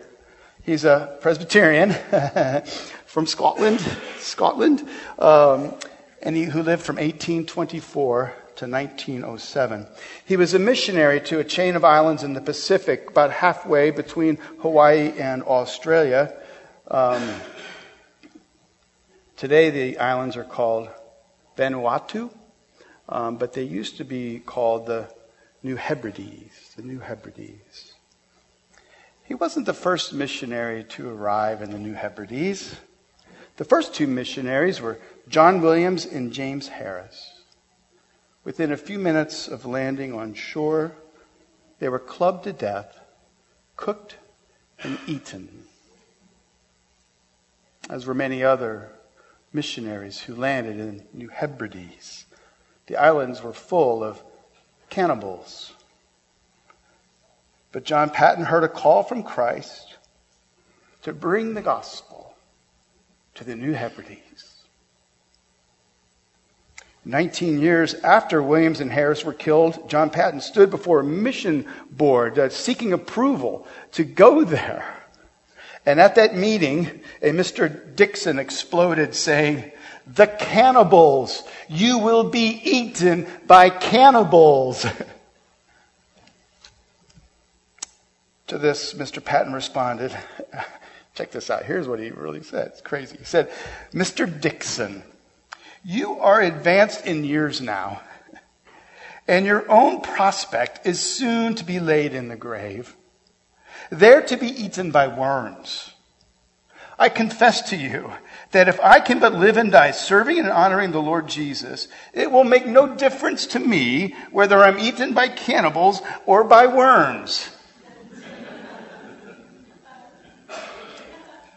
He's 0.63 0.84
a 0.84 1.15
Presbyterian 1.22 1.91
from 3.05 3.28
Scotland, 3.28 3.82
Scotland, 4.18 4.89
um, 5.20 5.76
and 6.24 6.36
he, 6.36 6.45
who 6.45 6.63
lived 6.63 6.82
from 6.82 6.95
1824 6.95 8.34
to 8.55 8.65
1907. 8.68 9.86
He 10.26 10.38
was 10.38 10.55
a 10.55 10.59
missionary 10.59 11.22
to 11.22 11.38
a 11.38 11.43
chain 11.43 11.76
of 11.76 11.86
islands 11.86 12.24
in 12.24 12.34
the 12.34 12.41
Pacific, 12.41 13.11
about 13.11 13.32
halfway 13.32 13.91
between 13.91 14.38
Hawaii 14.61 15.13
and 15.20 15.43
Australia. 15.43 16.36
Um, 16.89 17.22
today, 19.38 19.69
the 19.69 19.99
islands 19.99 20.35
are 20.35 20.43
called 20.43 20.89
Vanuatu, 21.55 22.29
um, 23.07 23.38
but 23.38 23.53
they 23.53 23.63
used 23.63 23.97
to 23.97 24.03
be 24.03 24.39
called 24.39 24.88
the 24.88 25.07
New 25.63 25.75
Hebrides. 25.75 26.73
The 26.75 26.81
New 26.81 26.99
Hebrides. 26.99 27.93
He 29.23 29.33
wasn't 29.33 29.65
the 29.65 29.73
first 29.73 30.13
missionary 30.13 30.83
to 30.85 31.09
arrive 31.09 31.61
in 31.61 31.71
the 31.71 31.79
New 31.79 31.93
Hebrides. 31.93 32.75
The 33.57 33.65
first 33.65 33.93
two 33.93 34.07
missionaries 34.07 34.81
were 34.81 34.99
John 35.27 35.61
Williams 35.61 36.05
and 36.05 36.31
James 36.31 36.67
Harris. 36.67 37.41
Within 38.43 38.71
a 38.71 38.77
few 38.77 38.97
minutes 38.99 39.47
of 39.47 39.65
landing 39.65 40.13
on 40.13 40.33
shore, 40.33 40.93
they 41.79 41.89
were 41.89 41.99
clubbed 41.99 42.45
to 42.45 42.53
death, 42.53 42.99
cooked, 43.75 44.15
and 44.83 44.97
eaten, 45.07 45.65
as 47.89 48.05
were 48.05 48.13
many 48.13 48.43
other 48.43 48.91
missionaries 49.58 50.20
who 50.20 50.36
landed 50.36 50.80
in 50.80 51.01
New 51.14 51.30
Hebrides. 51.30 52.26
The 52.86 52.95
islands 52.95 53.41
were 53.41 53.53
full 53.53 54.03
of 54.03 54.22
cannibals. 54.91 55.74
But 57.72 57.84
John 57.84 58.12
Paton 58.12 58.45
heard 58.45 58.64
a 58.64 58.70
call 58.70 59.01
from 59.01 59.24
Christ 59.24 59.95
to 61.01 61.12
bring 61.12 61.55
the 61.55 61.64
gospel 61.64 62.36
to 63.34 63.43
the 63.43 63.55
New 63.55 63.74
Hebrides. 63.74 64.62
19 67.03 67.60
years 67.60 67.95
after 67.95 68.43
Williams 68.43 68.80
and 68.80 68.91
Harris 68.91 69.26
were 69.26 69.34
killed, 69.34 69.89
John 69.89 70.12
Paton 70.12 70.41
stood 70.41 70.70
before 70.70 70.99
a 70.99 71.03
mission 71.03 71.66
board 71.89 72.38
uh, 72.38 72.49
seeking 72.49 72.93
approval 72.93 73.66
to 73.93 74.03
go 74.03 74.43
there. 74.43 74.96
And 75.88 75.99
at 76.01 76.15
that 76.15 76.35
meeting, 76.35 76.99
a 77.21 77.29
Mr. 77.29 77.95
Dixon 77.95 78.39
exploded 78.39 79.15
saying, 79.15 79.71
The 80.05 80.27
cannibals! 80.27 81.43
You 81.69 81.99
will 81.99 82.25
be 82.25 82.59
eaten 82.61 83.25
by 83.47 83.69
cannibals! 83.69 84.81
to 88.47 88.57
this, 88.57 88.95
Mr. 88.95 89.23
Paton 89.23 89.53
responded, 89.53 90.13
Check 91.15 91.31
this 91.31 91.49
out. 91.49 91.63
Here's 91.63 91.88
what 91.88 92.01
he 92.01 92.11
really 92.11 92.43
said. 92.43 92.67
It's 92.67 92.81
crazy. 92.81 93.15
He 93.17 93.23
said, 93.23 93.49
Mr. 93.93 94.27
Dixon, 94.41 95.03
you 95.85 96.19
are 96.19 96.41
advanced 96.41 97.05
in 97.05 97.23
years 97.23 97.61
now, 97.61 98.01
and 99.25 99.45
your 99.45 99.71
own 99.71 100.01
prospect 100.01 100.85
is 100.85 100.99
soon 100.99 101.55
to 101.55 101.63
be 101.63 101.79
laid 101.79 102.13
in 102.13 102.27
the 102.27 102.35
grave, 102.35 102.93
there 103.89 104.21
to 104.21 104.38
be 104.38 104.47
eaten 104.47 104.91
by 104.91 105.07
worms. 105.07 105.93
I 106.99 107.09
confess 107.09 107.69
to 107.69 107.75
you 107.75 108.11
that 108.51 108.67
if 108.67 108.79
I 108.79 108.99
can 108.99 109.19
but 109.19 109.33
live 109.33 109.57
and 109.57 109.71
die 109.71 109.91
serving 109.91 110.39
and 110.39 110.49
honoring 110.49 110.91
the 110.91 111.01
Lord 111.01 111.27
Jesus, 111.27 111.88
it 112.13 112.31
will 112.31 112.43
make 112.43 112.65
no 112.65 112.95
difference 112.95 113.45
to 113.47 113.59
me 113.59 114.15
whether 114.31 114.57
I'm 114.57 114.79
eaten 114.79 115.13
by 115.13 115.27
cannibals 115.27 116.01
or 116.25 116.43
by 116.43 116.65
worms. 116.65 117.49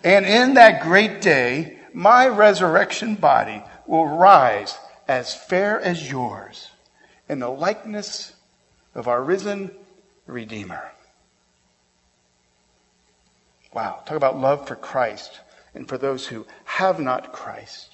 and 0.04 0.26
in 0.26 0.54
that 0.54 0.82
great 0.82 1.22
day, 1.22 1.78
my 1.94 2.28
resurrection 2.28 3.14
body 3.14 3.62
will 3.86 4.06
rise 4.06 4.78
as 5.08 5.34
fair 5.34 5.80
as 5.80 6.10
yours 6.10 6.70
in 7.28 7.38
the 7.38 7.48
likeness 7.48 8.34
of 8.94 9.08
our 9.08 9.22
risen 9.22 9.70
Redeemer. 10.26 10.92
Wow, 13.72 14.02
talk 14.04 14.16
about 14.16 14.38
love 14.38 14.66
for 14.66 14.74
Christ 14.74 15.40
and 15.74 15.88
for 15.88 15.96
those 15.96 16.26
who 16.26 16.46
have 16.64 16.98
not 16.98 17.32
Christ. 17.32 17.90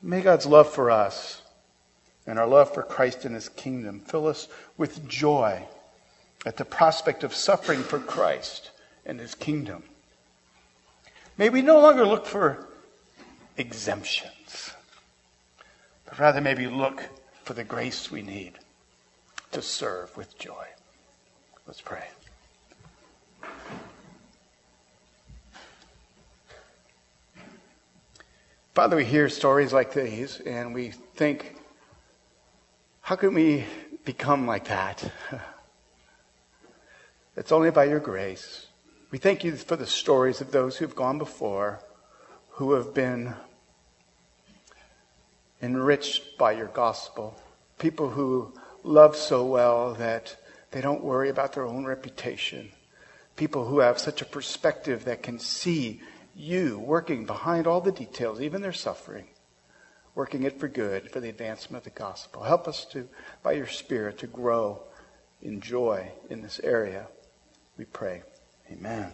May 0.00 0.20
God's 0.20 0.46
love 0.46 0.68
for 0.68 0.90
us 0.90 1.42
and 2.26 2.38
our 2.38 2.46
love 2.46 2.72
for 2.72 2.82
Christ 2.82 3.24
and 3.24 3.34
his 3.34 3.48
kingdom 3.48 4.00
fill 4.00 4.28
us 4.28 4.48
with 4.76 5.08
joy 5.08 5.64
at 6.46 6.56
the 6.56 6.64
prospect 6.64 7.24
of 7.24 7.34
suffering 7.34 7.82
for 7.82 7.98
Christ 7.98 8.70
and 9.04 9.18
his 9.20 9.34
kingdom. 9.34 9.82
May 11.38 11.48
we 11.48 11.62
no 11.62 11.80
longer 11.80 12.04
look 12.04 12.26
for 12.26 12.68
exemptions, 13.56 14.72
but 16.04 16.18
rather 16.18 16.40
maybe 16.40 16.66
look 16.66 17.08
for 17.42 17.54
the 17.54 17.64
grace 17.64 18.10
we 18.10 18.22
need 18.22 18.54
to 19.52 19.62
serve 19.62 20.16
with 20.16 20.38
joy. 20.38 20.66
Let's 21.72 21.80
pray. 21.80 22.06
Father, 28.74 28.96
we 28.96 29.06
hear 29.06 29.30
stories 29.30 29.72
like 29.72 29.94
these 29.94 30.40
and 30.40 30.74
we 30.74 30.90
think, 30.90 31.56
how 33.00 33.16
can 33.16 33.32
we 33.32 33.64
become 34.04 34.46
like 34.46 34.66
that? 34.66 35.10
it's 37.38 37.50
only 37.50 37.70
by 37.70 37.84
your 37.84 38.00
grace. 38.00 38.66
We 39.10 39.16
thank 39.16 39.42
you 39.42 39.56
for 39.56 39.76
the 39.76 39.86
stories 39.86 40.42
of 40.42 40.52
those 40.52 40.76
who've 40.76 40.94
gone 40.94 41.16
before, 41.16 41.80
who 42.50 42.74
have 42.74 42.92
been 42.92 43.32
enriched 45.62 46.36
by 46.36 46.52
your 46.52 46.68
gospel. 46.68 47.34
People 47.78 48.10
who 48.10 48.52
love 48.84 49.16
so 49.16 49.46
well 49.46 49.94
that 49.94 50.36
they 50.72 50.80
don't 50.80 51.04
worry 51.04 51.28
about 51.28 51.52
their 51.52 51.66
own 51.66 51.84
reputation. 51.84 52.70
People 53.36 53.66
who 53.66 53.78
have 53.78 53.98
such 53.98 54.20
a 54.20 54.26
perspective 54.26 55.04
that 55.04 55.22
can 55.22 55.38
see 55.38 56.00
you 56.34 56.78
working 56.78 57.24
behind 57.24 57.66
all 57.66 57.80
the 57.80 57.92
details, 57.92 58.40
even 58.40 58.62
their 58.62 58.72
suffering, 58.72 59.26
working 60.14 60.42
it 60.42 60.58
for 60.58 60.68
good, 60.68 61.10
for 61.10 61.20
the 61.20 61.28
advancement 61.28 61.86
of 61.86 61.92
the 61.92 61.98
gospel. 61.98 62.42
Help 62.42 62.66
us 62.66 62.84
to, 62.86 63.08
by 63.42 63.52
your 63.52 63.66
Spirit, 63.66 64.18
to 64.18 64.26
grow 64.26 64.82
in 65.42 65.60
joy 65.60 66.10
in 66.30 66.42
this 66.42 66.60
area. 66.64 67.06
We 67.76 67.84
pray. 67.84 68.22
Amen. 68.70 69.12